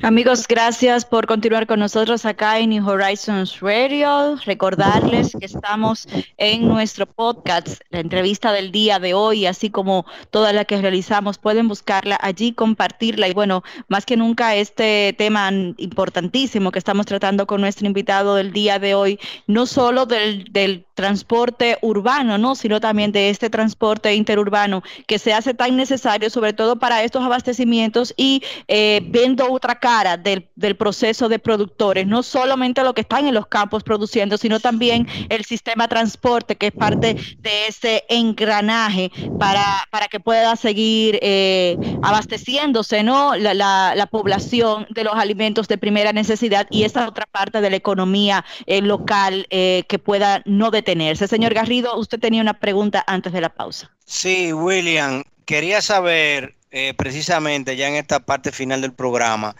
Amigos, 0.03 0.49
gracias 0.49 1.05
por 1.05 1.27
continuar 1.27 1.65
con 1.65 1.79
nosotros 1.79 2.25
acá 2.25 2.59
en 2.59 2.71
New 2.71 2.85
Horizons 2.85 3.61
Radio. 3.61 4.35
Recordarles 4.43 5.31
que 5.39 5.45
estamos 5.45 6.09
en 6.35 6.67
nuestro 6.67 7.05
podcast, 7.05 7.79
la 7.89 8.01
entrevista 8.01 8.51
del 8.51 8.73
día 8.73 8.99
de 8.99 9.13
hoy, 9.13 9.45
así 9.45 9.69
como 9.69 10.05
toda 10.29 10.51
la 10.51 10.65
que 10.65 10.81
realizamos. 10.81 11.37
Pueden 11.37 11.69
buscarla 11.69 12.19
allí, 12.21 12.51
compartirla. 12.51 13.29
Y 13.29 13.33
bueno, 13.33 13.63
más 13.87 14.05
que 14.05 14.17
nunca 14.17 14.55
este 14.55 15.15
tema 15.17 15.49
importantísimo 15.77 16.71
que 16.71 16.79
estamos 16.79 17.05
tratando 17.05 17.47
con 17.47 17.61
nuestro 17.61 17.87
invitado 17.87 18.35
del 18.35 18.51
día 18.51 18.79
de 18.79 18.95
hoy, 18.95 19.21
no 19.47 19.65
solo 19.65 20.05
del, 20.05 20.51
del 20.51 20.85
transporte 20.95 21.77
urbano, 21.81 22.37
¿no? 22.37 22.55
sino 22.55 22.81
también 22.81 23.13
de 23.13 23.29
este 23.29 23.49
transporte 23.49 24.13
interurbano 24.13 24.83
que 25.07 25.17
se 25.17 25.31
hace 25.31 25.53
tan 25.53 25.77
necesario, 25.77 26.29
sobre 26.29 26.51
todo 26.51 26.75
para 26.75 27.03
estos 27.03 27.23
abastecimientos 27.23 28.13
y 28.17 28.43
eh, 28.67 29.01
viendo 29.05 29.49
otra 29.49 29.75
cara 29.75 29.92
del, 30.17 30.75
proceso 30.75 31.29
de 31.29 31.39
productores, 31.39 32.07
no 32.07 32.23
solamente 32.23 32.83
lo 32.83 32.93
que 32.93 33.01
están 33.01 33.27
en 33.27 33.33
los 33.33 33.47
campos 33.47 33.83
produciendo, 33.83 34.37
sino 34.37 34.59
también 34.59 35.07
el 35.29 35.45
sistema 35.45 35.87
transporte, 35.87 36.55
que 36.55 36.67
es 36.67 36.71
parte 36.71 37.15
de 37.39 37.67
ese 37.67 38.03
engranaje 38.09 39.11
para, 39.39 39.87
para 39.91 40.07
que 40.07 40.19
pueda 40.19 40.55
seguir 40.55 41.19
eh, 41.21 41.77
abasteciéndose 42.01 43.03
¿no? 43.03 43.35
La, 43.35 43.53
la, 43.53 44.07
población 44.07 44.85
de 44.89 45.03
los 45.03 45.13
alimentos 45.15 45.67
de 45.67 45.77
primera 45.77 46.13
necesidad 46.13 46.67
y 46.69 46.83
esa 46.83 47.07
otra 47.07 47.25
parte 47.25 47.61
de 47.61 47.69
la 47.69 47.75
economía 47.75 48.45
eh, 48.65 48.81
local 48.81 49.47
que 49.49 49.99
pueda 50.03 50.41
no 50.45 50.71
detenerse. 50.71 51.27
Señor 51.27 51.53
Garrido, 51.53 51.97
usted 51.97 52.19
tenía 52.19 52.41
una 52.41 52.53
pregunta 52.59 53.03
antes 53.07 53.33
de 53.33 53.41
la 53.41 53.49
pausa. 53.49 53.91
Sí, 54.05 54.53
William, 54.53 55.23
quería 55.45 55.81
saber 55.81 56.55
eh, 56.75 56.95
precisamente 56.95 57.75
ya 57.75 57.87
en 57.87 57.93
esta 57.93 58.19
parte 58.19 58.51
final 58.51 58.81
del 58.81 58.93
programa, 58.93 59.55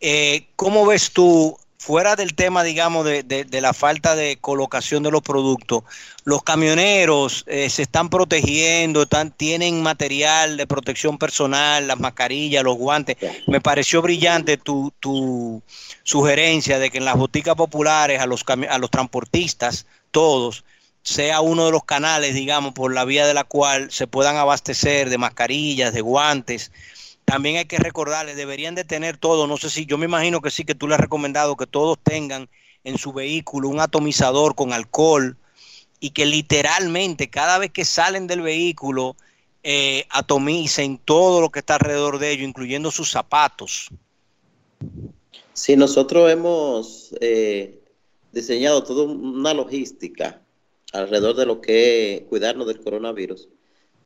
eh, 0.00 0.46
¿cómo 0.56 0.86
ves 0.86 1.12
tú 1.12 1.56
fuera 1.86 2.16
del 2.16 2.34
tema, 2.34 2.64
digamos, 2.64 3.04
de, 3.04 3.46
la 3.60 3.72
falta 3.72 4.16
de 4.16 4.38
colocación 4.40 5.04
de 5.04 5.12
los 5.12 5.22
productos, 5.22 5.84
los 6.24 6.42
camioneros 6.42 7.44
eh, 7.46 7.70
se 7.70 7.82
están 7.82 8.08
protegiendo, 8.08 9.02
están, 9.02 9.30
tienen 9.30 9.84
material 9.84 10.56
de 10.56 10.66
protección 10.66 11.16
personal, 11.16 11.86
las 11.86 12.00
mascarillas, 12.00 12.64
los 12.64 12.76
guantes. 12.76 13.16
Me 13.46 13.60
pareció 13.60 14.02
brillante 14.02 14.56
tu, 14.56 14.92
tu 14.98 15.62
sugerencia 16.02 16.80
de 16.80 16.90
que 16.90 16.98
en 16.98 17.04
las 17.04 17.16
boticas 17.16 17.54
populares 17.54 18.20
a 18.20 18.26
los, 18.26 18.44
a 18.48 18.78
los 18.78 18.90
transportistas, 18.90 19.86
todos, 20.10 20.64
sea 21.04 21.40
uno 21.40 21.66
de 21.66 21.70
los 21.70 21.84
canales, 21.84 22.34
digamos, 22.34 22.72
por 22.72 22.92
la 22.92 23.04
vía 23.04 23.28
de 23.28 23.34
la 23.34 23.44
cual 23.44 23.92
se 23.92 24.08
puedan 24.08 24.34
abastecer 24.34 25.08
de 25.08 25.18
mascarillas, 25.18 25.94
de 25.94 26.00
guantes, 26.00 26.72
también 27.26 27.56
hay 27.56 27.64
que 27.64 27.78
recordarles, 27.78 28.36
deberían 28.36 28.76
de 28.76 28.84
tener 28.84 29.16
todo, 29.16 29.48
no 29.48 29.56
sé 29.56 29.68
si, 29.68 29.84
yo 29.84 29.98
me 29.98 30.06
imagino 30.06 30.40
que 30.40 30.50
sí, 30.50 30.64
que 30.64 30.76
tú 30.76 30.86
le 30.86 30.94
has 30.94 31.00
recomendado 31.00 31.56
que 31.56 31.66
todos 31.66 31.98
tengan 32.00 32.48
en 32.84 32.98
su 32.98 33.12
vehículo 33.12 33.68
un 33.68 33.80
atomizador 33.80 34.54
con 34.54 34.72
alcohol 34.72 35.36
y 35.98 36.10
que 36.10 36.24
literalmente 36.24 37.28
cada 37.28 37.58
vez 37.58 37.72
que 37.72 37.84
salen 37.84 38.28
del 38.28 38.42
vehículo 38.42 39.16
eh, 39.64 40.06
atomicen 40.10 40.98
todo 40.98 41.40
lo 41.40 41.50
que 41.50 41.58
está 41.58 41.74
alrededor 41.74 42.20
de 42.20 42.30
ellos, 42.30 42.46
incluyendo 42.46 42.92
sus 42.92 43.10
zapatos. 43.10 43.88
Sí, 45.52 45.74
nosotros 45.74 46.30
hemos 46.30 47.12
eh, 47.20 47.80
diseñado 48.30 48.84
toda 48.84 49.02
una 49.02 49.52
logística 49.52 50.40
alrededor 50.92 51.34
de 51.34 51.46
lo 51.46 51.60
que 51.60 52.14
es 52.14 52.22
cuidarnos 52.28 52.68
del 52.68 52.80
coronavirus 52.80 53.48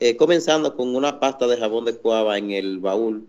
eh, 0.01 0.17
comenzando 0.17 0.75
con 0.75 0.97
una 0.97 1.21
pasta 1.21 1.47
de 1.47 1.59
jabón 1.59 1.85
de 1.85 1.95
cuava 1.95 2.39
en 2.39 2.51
el 2.51 2.79
baúl, 2.79 3.29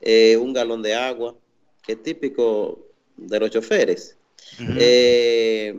eh, 0.00 0.36
un 0.36 0.52
galón 0.52 0.80
de 0.80 0.94
agua, 0.94 1.34
que 1.82 1.92
es 1.92 2.02
típico 2.02 2.86
de 3.16 3.40
los 3.40 3.50
choferes, 3.50 4.16
eh, 4.78 5.74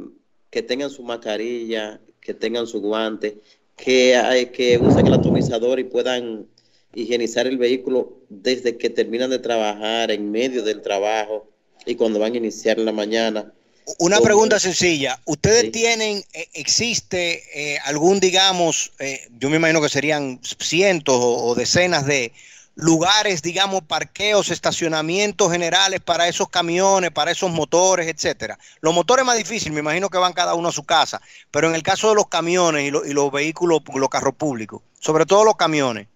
que 0.49 0.61
tengan 0.61 0.89
su 0.89 1.03
mascarilla, 1.03 2.01
que 2.19 2.33
tengan 2.33 2.67
su 2.67 2.81
guante, 2.81 3.39
que, 3.77 4.15
hay, 4.15 4.47
que 4.47 4.77
usen 4.77 5.07
el 5.07 5.13
atomizador 5.13 5.79
y 5.79 5.85
puedan 5.85 6.47
higienizar 6.93 7.47
el 7.47 7.57
vehículo 7.57 8.17
desde 8.29 8.77
que 8.77 8.89
terminan 8.89 9.29
de 9.29 9.39
trabajar, 9.39 10.11
en 10.11 10.31
medio 10.31 10.63
del 10.63 10.81
trabajo 10.81 11.47
y 11.85 11.95
cuando 11.95 12.19
van 12.19 12.33
a 12.33 12.37
iniciar 12.37 12.79
en 12.79 12.85
la 12.85 12.91
mañana. 12.91 13.53
Una 13.99 14.19
pregunta 14.19 14.59
sencilla. 14.59 15.19
¿Ustedes 15.25 15.71
tienen, 15.71 16.23
eh, 16.33 16.49
existe 16.53 17.43
eh, 17.53 17.77
algún, 17.85 18.19
digamos, 18.19 18.91
eh, 18.97 19.27
yo 19.37 19.49
me 19.49 19.57
imagino 19.57 19.79
que 19.79 19.89
serían 19.89 20.39
cientos 20.41 21.15
o, 21.19 21.53
decenas 21.53 22.07
de 22.07 22.33
lugares, 22.73 23.43
digamos, 23.43 23.83
parqueos, 23.83 24.49
estacionamientos 24.49 25.51
generales 25.51 26.01
para 26.01 26.27
esos 26.27 26.49
camiones, 26.49 27.11
para 27.11 27.29
esos 27.29 27.51
motores, 27.51 28.07
etcétera? 28.07 28.57
Los 28.81 28.95
motores 28.95 29.23
más 29.23 29.37
difíciles, 29.37 29.71
me 29.71 29.81
imagino 29.81 30.09
que 30.09 30.17
van 30.17 30.33
cada 30.33 30.55
uno 30.55 30.69
a 30.69 30.73
su 30.73 30.83
casa, 30.83 31.21
pero 31.51 31.69
en 31.69 31.75
el 31.75 31.83
caso 31.83 32.09
de 32.09 32.15
los 32.15 32.27
camiones 32.27 32.83
y, 32.83 32.87
y 32.87 33.13
los 33.13 33.31
vehículos, 33.31 33.81
los 33.93 34.09
carros 34.09 34.33
públicos, 34.33 34.81
sobre 34.99 35.27
todo 35.27 35.45
los 35.45 35.57
camiones. 35.57 36.07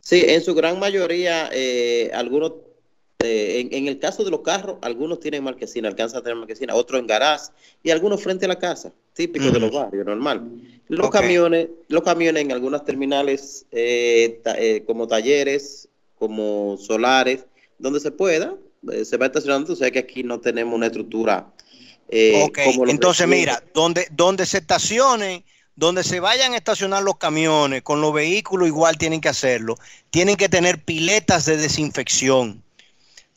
Sí, 0.00 0.24
en 0.26 0.42
su 0.42 0.56
gran 0.56 0.80
mayoría, 0.80 1.50
algunos 2.12 2.52
eh, 3.22 3.68
en, 3.70 3.88
el 3.88 3.98
caso 3.98 4.24
de 4.24 4.30
los 4.30 4.40
carros, 4.40 4.78
algunos 4.82 5.20
tienen 5.20 5.44
marquesina, 5.44 5.88
alcanzan 5.88 6.20
a 6.20 6.22
tener 6.22 6.36
marquesina, 6.36 6.74
otros 6.74 7.00
en 7.00 7.06
garage 7.06 7.50
y 7.82 7.90
algunos 7.90 8.22
frente 8.22 8.46
a 8.46 8.48
la 8.48 8.58
casa, 8.58 8.92
típico 9.14 9.50
de 9.50 9.60
los 9.60 9.72
barrios, 9.72 10.04
normal. 10.06 10.42
Los 10.88 11.10
camiones, 11.10 11.68
los 11.88 12.02
camiones 12.02 12.42
en 12.42 12.52
algunas 12.52 12.84
terminales 12.84 13.66
eh, 13.70 14.40
eh, 14.58 14.82
como 14.86 15.06
talleres, 15.06 15.88
como 16.18 16.76
solares, 16.78 17.46
donde 17.78 18.00
se 18.00 18.10
pueda, 18.10 18.54
se 19.04 19.16
va 19.16 19.26
estacionando, 19.26 19.72
o 19.72 19.76
sea 19.76 19.90
que 19.90 20.00
aquí 20.00 20.22
no 20.22 20.40
tenemos 20.40 20.74
una 20.74 20.86
estructura. 20.86 21.52
Como 22.64 22.86
Entonces, 22.88 23.26
mira, 23.26 23.62
donde, 23.72 24.06
donde 24.10 24.44
se 24.44 24.58
estacionen, 24.58 25.44
donde 25.74 26.04
se 26.04 26.20
vayan 26.20 26.52
a 26.52 26.56
estacionar 26.56 27.02
los 27.02 27.16
camiones 27.16 27.82
con 27.82 28.00
los 28.00 28.12
vehículos, 28.12 28.68
igual 28.68 28.98
tienen 28.98 29.20
que 29.20 29.30
hacerlo. 29.30 29.76
Tienen 30.10 30.36
que 30.36 30.48
tener 30.48 30.84
piletas 30.84 31.46
de 31.46 31.56
desinfección 31.56 32.61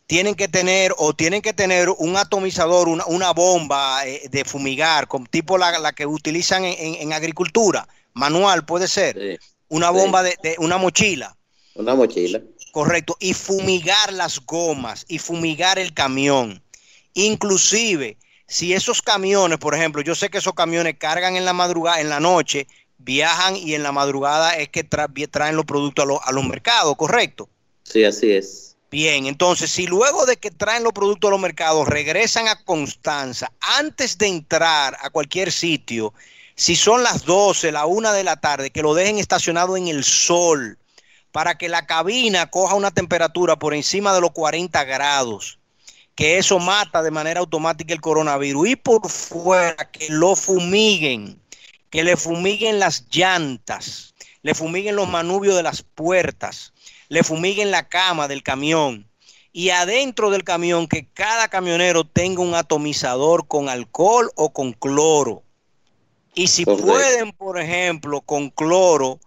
tienen 0.07 0.35
que 0.35 0.47
tener 0.47 0.93
o 0.97 1.13
tienen 1.13 1.41
que 1.41 1.53
tener 1.53 1.89
un 1.89 2.17
atomizador, 2.17 2.87
una, 2.87 3.31
bomba 3.31 4.05
eh, 4.05 4.27
de 4.29 4.45
fumigar, 4.45 5.07
como 5.07 5.25
tipo 5.25 5.57
la, 5.57 5.93
que 5.93 6.05
utilizan 6.05 6.63
en, 6.65 7.13
agricultura, 7.13 7.87
manual 8.13 8.65
puede 8.65 8.87
ser, 8.87 9.39
una 9.67 9.89
bomba 9.89 10.23
de, 10.23 10.37
una 10.59 10.77
mochila. 10.77 11.35
Una 11.73 11.95
mochila. 11.95 12.41
Correcto, 12.71 13.17
y 13.19 13.33
fumigar 13.33 14.13
las 14.13 14.39
gomas 14.45 15.05
y 15.07 15.19
fumigar 15.19 15.79
el 15.79 15.93
camión. 15.93 16.61
Inclusive, 17.13 18.17
si 18.47 18.73
esos 18.73 19.01
camiones, 19.01 19.57
por 19.57 19.73
ejemplo, 19.73 20.01
yo 20.01 20.13
sé 20.13 20.29
que 20.29 20.37
esos 20.37 20.53
camiones 20.53 20.95
cargan 20.97 21.35
en 21.35 21.45
la 21.45 21.53
madrugada, 21.53 22.01
en 22.01 22.09
la 22.09 22.19
noche, 22.19 22.67
viajan 22.97 23.55
y 23.55 23.73
en 23.73 23.83
la 23.83 23.91
madrugada 23.91 24.57
es 24.57 24.69
que 24.69 24.83
traen 24.83 25.55
los 25.55 25.65
productos 25.65 26.05
a, 26.05 26.29
a 26.29 26.31
los 26.31 26.45
mercados, 26.45 26.95
¿correcto? 26.95 27.49
Sí, 27.83 28.03
así 28.03 28.31
es. 28.31 28.74
Bien, 28.91 29.25
entonces, 29.25 29.71
si 29.71 29.87
luego 29.87 30.25
de 30.25 30.37
que 30.37 30.51
traen 30.51 30.83
los 30.83 30.93
productos 30.93 31.27
a 31.29 31.31
los 31.31 31.39
mercados 31.39 31.87
regresan 31.87 32.47
a 32.47 32.63
Constanza, 32.63 33.51
antes 33.59 34.17
de 34.17 34.27
entrar 34.27 34.95
a 35.01 35.09
cualquier 35.09 35.51
sitio, 35.51 36.13
si 36.55 36.75
son 36.75 37.03
las 37.03 37.25
12, 37.25 37.71
la 37.71 37.87
1 37.87 38.13
de 38.13 38.23
la 38.23 38.37
tarde, 38.37 38.69
que 38.69 38.83
lo 38.83 38.93
dejen 38.93 39.17
estacionado 39.17 39.75
en 39.75 39.87
el 39.87 40.03
sol, 40.03 40.77
para 41.31 41.57
que 41.57 41.67
la 41.67 41.85
cabina 41.85 42.49
coja 42.49 42.75
una 42.75 42.91
temperatura 42.91 43.57
por 43.57 43.73
encima 43.73 44.13
de 44.13 44.21
los 44.21 44.31
40 44.31 44.83
grados, 44.85 45.59
que 46.13 46.37
eso 46.37 46.59
mata 46.59 47.01
de 47.01 47.11
manera 47.11 47.41
automática 47.41 47.93
el 47.93 47.99
coronavirus, 47.99 48.69
y 48.69 48.75
por 48.75 49.09
fuera 49.09 49.91
que 49.91 50.07
lo 50.09 50.35
fumiguen, 50.35 51.41
que 51.89 52.03
le 52.03 52.15
fumiguen 52.15 52.79
las 52.79 53.05
llantas, 53.09 54.13
le 54.43 54.53
fumiguen 54.53 54.95
los 54.95 55.09
manubios 55.09 55.55
de 55.55 55.63
las 55.63 55.81
puertas 55.81 56.71
le 57.09 57.23
fumiguen 57.23 57.71
la 57.71 57.87
cama 57.87 58.27
del 58.27 58.43
camión 58.43 59.07
y 59.55 59.69
adentro 59.69 60.31
del 60.31 60.43
camión 60.43 60.87
que 60.87 61.07
cada 61.13 61.47
camionero 61.47 62.03
tenga 62.03 62.41
un 62.41 62.55
atomizador 62.55 63.47
con 63.47 63.69
alcohol 63.69 64.29
o 64.35 64.51
con 64.51 64.73
cloro. 64.73 65.43
Y 66.33 66.47
si 66.47 66.65
pueden, 66.65 67.31
por 67.31 67.57
ejemplo, 67.57 68.19
con 68.19 68.49
cloro, 68.49 69.17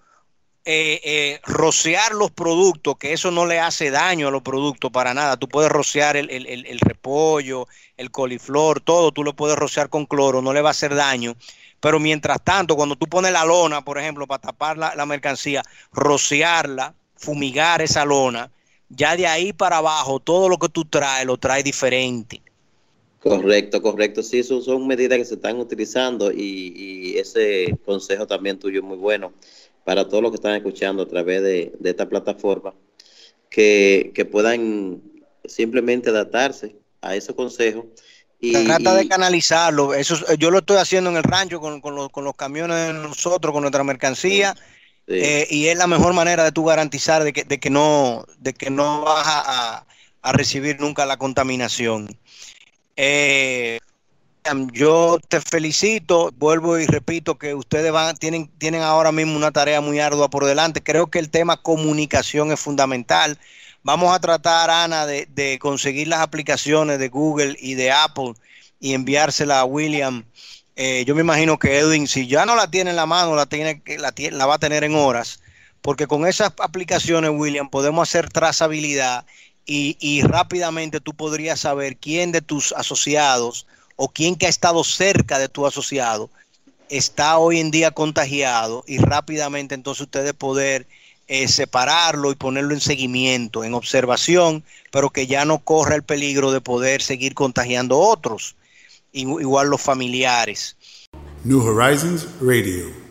eh, 0.66 1.00
eh, 1.02 1.40
rociar 1.46 2.12
los 2.12 2.30
productos, 2.30 2.98
que 2.98 3.14
eso 3.14 3.30
no 3.30 3.46
le 3.46 3.58
hace 3.58 3.90
daño 3.90 4.28
a 4.28 4.30
los 4.30 4.42
productos 4.42 4.90
para 4.90 5.14
nada. 5.14 5.38
Tú 5.38 5.48
puedes 5.48 5.72
rociar 5.72 6.18
el, 6.18 6.80
repollo, 6.80 7.66
el 7.96 8.10
coliflor, 8.10 8.82
todo, 8.82 9.12
tú 9.12 9.24
lo 9.24 9.34
puedes 9.34 9.56
rociar 9.56 9.88
con 9.88 10.04
cloro, 10.04 10.42
no 10.42 10.52
le 10.52 10.60
va 10.60 10.68
a 10.68 10.72
hacer 10.72 10.94
daño. 10.94 11.36
Pero 11.80 11.98
mientras 12.00 12.44
tanto, 12.44 12.76
cuando 12.76 12.96
tú 12.96 13.06
pones 13.06 13.32
la 13.32 13.46
lona, 13.46 13.82
por 13.82 13.96
ejemplo, 13.96 14.26
para 14.26 14.42
tapar 14.42 14.76
la, 14.76 14.94
la 14.94 15.06
mercancía, 15.06 15.62
rociarla 15.90 16.94
fumigar 17.18 17.83
esa 17.83 18.04
lona, 18.04 18.50
ya 18.88 19.16
de 19.16 19.26
ahí 19.26 19.52
para 19.52 19.78
abajo 19.78 20.20
todo 20.20 20.48
lo 20.48 20.57
que 20.57 20.68
tú 20.68 20.85
traes 20.85 21.26
lo 21.26 21.37
traes 21.37 21.64
diferente. 21.64 22.40
Correcto, 23.20 23.83
correcto. 23.83 24.22
Sí, 24.22 24.38
eso 24.38 24.61
son 24.62 24.87
medidas 24.87 25.18
que 25.18 25.24
se 25.24 25.35
están 25.35 25.59
utilizando 25.59 26.33
y, 26.33 27.16
ese 27.18 27.76
consejo 27.85 28.28
también 28.28 28.61
tuyo 28.61 28.78
es 28.78 28.87
muy 28.87 28.96
bueno 28.96 29.33
para 29.85 30.07
todos 30.07 30.22
los 30.22 30.31
que 30.31 30.37
están 30.37 30.54
escuchando 30.54 31.02
a 31.02 31.09
través 31.09 31.42
de, 31.42 31.72
esta 31.83 32.09
plataforma, 32.09 32.74
que, 33.50 34.28
puedan 34.31 35.02
simplemente 35.44 36.11
adaptarse 36.11 36.76
a 37.00 37.16
ese 37.16 37.35
consejo. 37.35 37.87
Y, 38.40 38.52
trata 38.66 38.94
de 38.94 39.09
canalizarlo. 39.09 39.94
Eso, 39.94 40.16
yo 40.37 40.52
lo 40.52 40.59
estoy 40.59 40.76
haciendo 40.76 41.11
en 41.11 41.16
el 41.16 41.24
rancho 41.24 41.61
con, 41.61 41.81
los, 41.83 42.11
con 42.11 42.22
los 42.22 42.37
camiones 42.37 42.87
de 42.87 42.92
nosotros, 42.92 43.52
con 43.52 43.62
nuestra 43.62 43.83
mercancía. 43.83 44.54
Eh, 45.11 45.47
y 45.51 45.68
es 45.68 45.79
la 45.79 45.87
mejor 45.87 46.12
manera 46.12 46.44
de 46.44 46.53
tú 46.53 46.64
garantizar 46.64 47.25
de 47.25 47.33
que, 47.33 47.44
de 47.44 47.59
que 47.59 47.71
no, 47.71 48.27
de 48.38 48.53
que 48.53 48.68
no 48.68 49.03
vas 49.03 49.27
a, 49.27 49.85
recibir 50.33 50.79
nunca 50.79 51.07
la 51.07 51.16
contaminación. 51.16 52.14
Eh, 52.97 53.79
yo 54.73 55.18
te 55.27 55.40
felicito, 55.40 56.31
vuelvo 56.37 56.79
y 56.79 56.87
repito 56.87 57.38
que 57.38 57.55
ustedes 57.55 57.90
van, 57.92 58.16
tienen, 58.16 58.49
tienen 58.59 58.83
ahora 58.83 59.11
mismo 59.11 59.37
una 59.37 59.53
tarea 59.53 59.81
muy 59.81 60.01
ardua 60.01 60.29
por 60.29 60.44
delante. 60.44 60.83
Creo 60.83 61.07
que 61.07 61.18
el 61.18 61.31
tema 61.31 61.62
comunicación 61.62 62.53
es 62.53 62.61
fundamental. 62.61 63.38
Vamos 63.83 64.14
a 64.14 64.21
tratar, 64.21 64.68
Ana, 64.68 65.07
de, 65.07 65.27
de 65.31 65.59
conseguir 65.59 66.09
las 66.09 66.21
aplicaciones 66.21 66.99
de 66.99 67.09
Google 67.09 67.57
y 67.59 67.75
de 67.75 67.90
Apple 67.90 68.35
y 68.81 68.92
enviársela 68.92 69.61
a 69.61 69.64
William 69.64 70.25
eh, 70.78 71.04
yo 71.04 71.14
me 71.16 71.22
imagino 71.22 71.58
que 71.58 71.76
Edwin, 71.76 72.06
si 72.06 72.28
ya 72.28 72.46
no 72.46 72.54
la 72.54 72.70
tiene 72.70 72.90
en 72.90 72.96
la 72.96 73.06
mano, 73.06 73.34
la, 73.34 73.46
tiene, 73.46 73.82
la, 73.98 74.14
la 74.30 74.46
va 74.46 74.54
a 74.54 74.58
tener 74.58 74.84
en 74.84 74.94
horas, 74.94 75.40
porque 75.82 76.06
con 76.06 76.24
esas 76.24 76.52
aplicaciones, 76.58 77.32
William, 77.34 77.68
podemos 77.68 78.08
hacer 78.08 78.30
trazabilidad 78.30 79.26
y, 79.66 79.96
y, 80.00 80.22
rápidamente 80.22 81.00
tú 81.00 81.14
podrías 81.14 81.60
saber 81.60 81.96
quién 81.96 82.30
de 82.30 82.40
tus 82.40 82.72
asociados 82.72 83.66
o 83.96 84.08
quién 84.08 84.36
que 84.36 84.46
ha 84.46 84.48
estado 84.48 84.84
cerca 84.84 85.38
de 85.40 85.48
tu 85.48 85.66
asociado 85.66 86.30
está 86.88 87.38
hoy 87.38 87.58
en 87.58 87.70
día 87.70 87.90
contagiado 87.90 88.84
y 88.86 88.98
rápidamente 88.98 89.74
entonces 89.74 90.02
ustedes 90.02 90.32
poder 90.32 90.86
eh, 91.26 91.48
separarlo 91.48 92.30
y 92.30 92.34
ponerlo 92.36 92.72
en 92.72 92.80
seguimiento, 92.80 93.64
en 93.64 93.74
observación, 93.74 94.64
pero 94.90 95.10
que 95.10 95.26
ya 95.26 95.44
no 95.44 95.58
corra 95.58 95.94
el 95.94 96.02
peligro 96.02 96.52
de 96.52 96.60
poder 96.60 97.02
seguir 97.02 97.34
contagiando 97.34 97.96
a 97.96 98.08
otros. 98.08 98.56
Igual 99.12 99.68
los 99.68 99.81
familiares. 99.81 100.77
New 101.44 101.61
Horizons 101.61 102.27
Radio. 102.40 103.08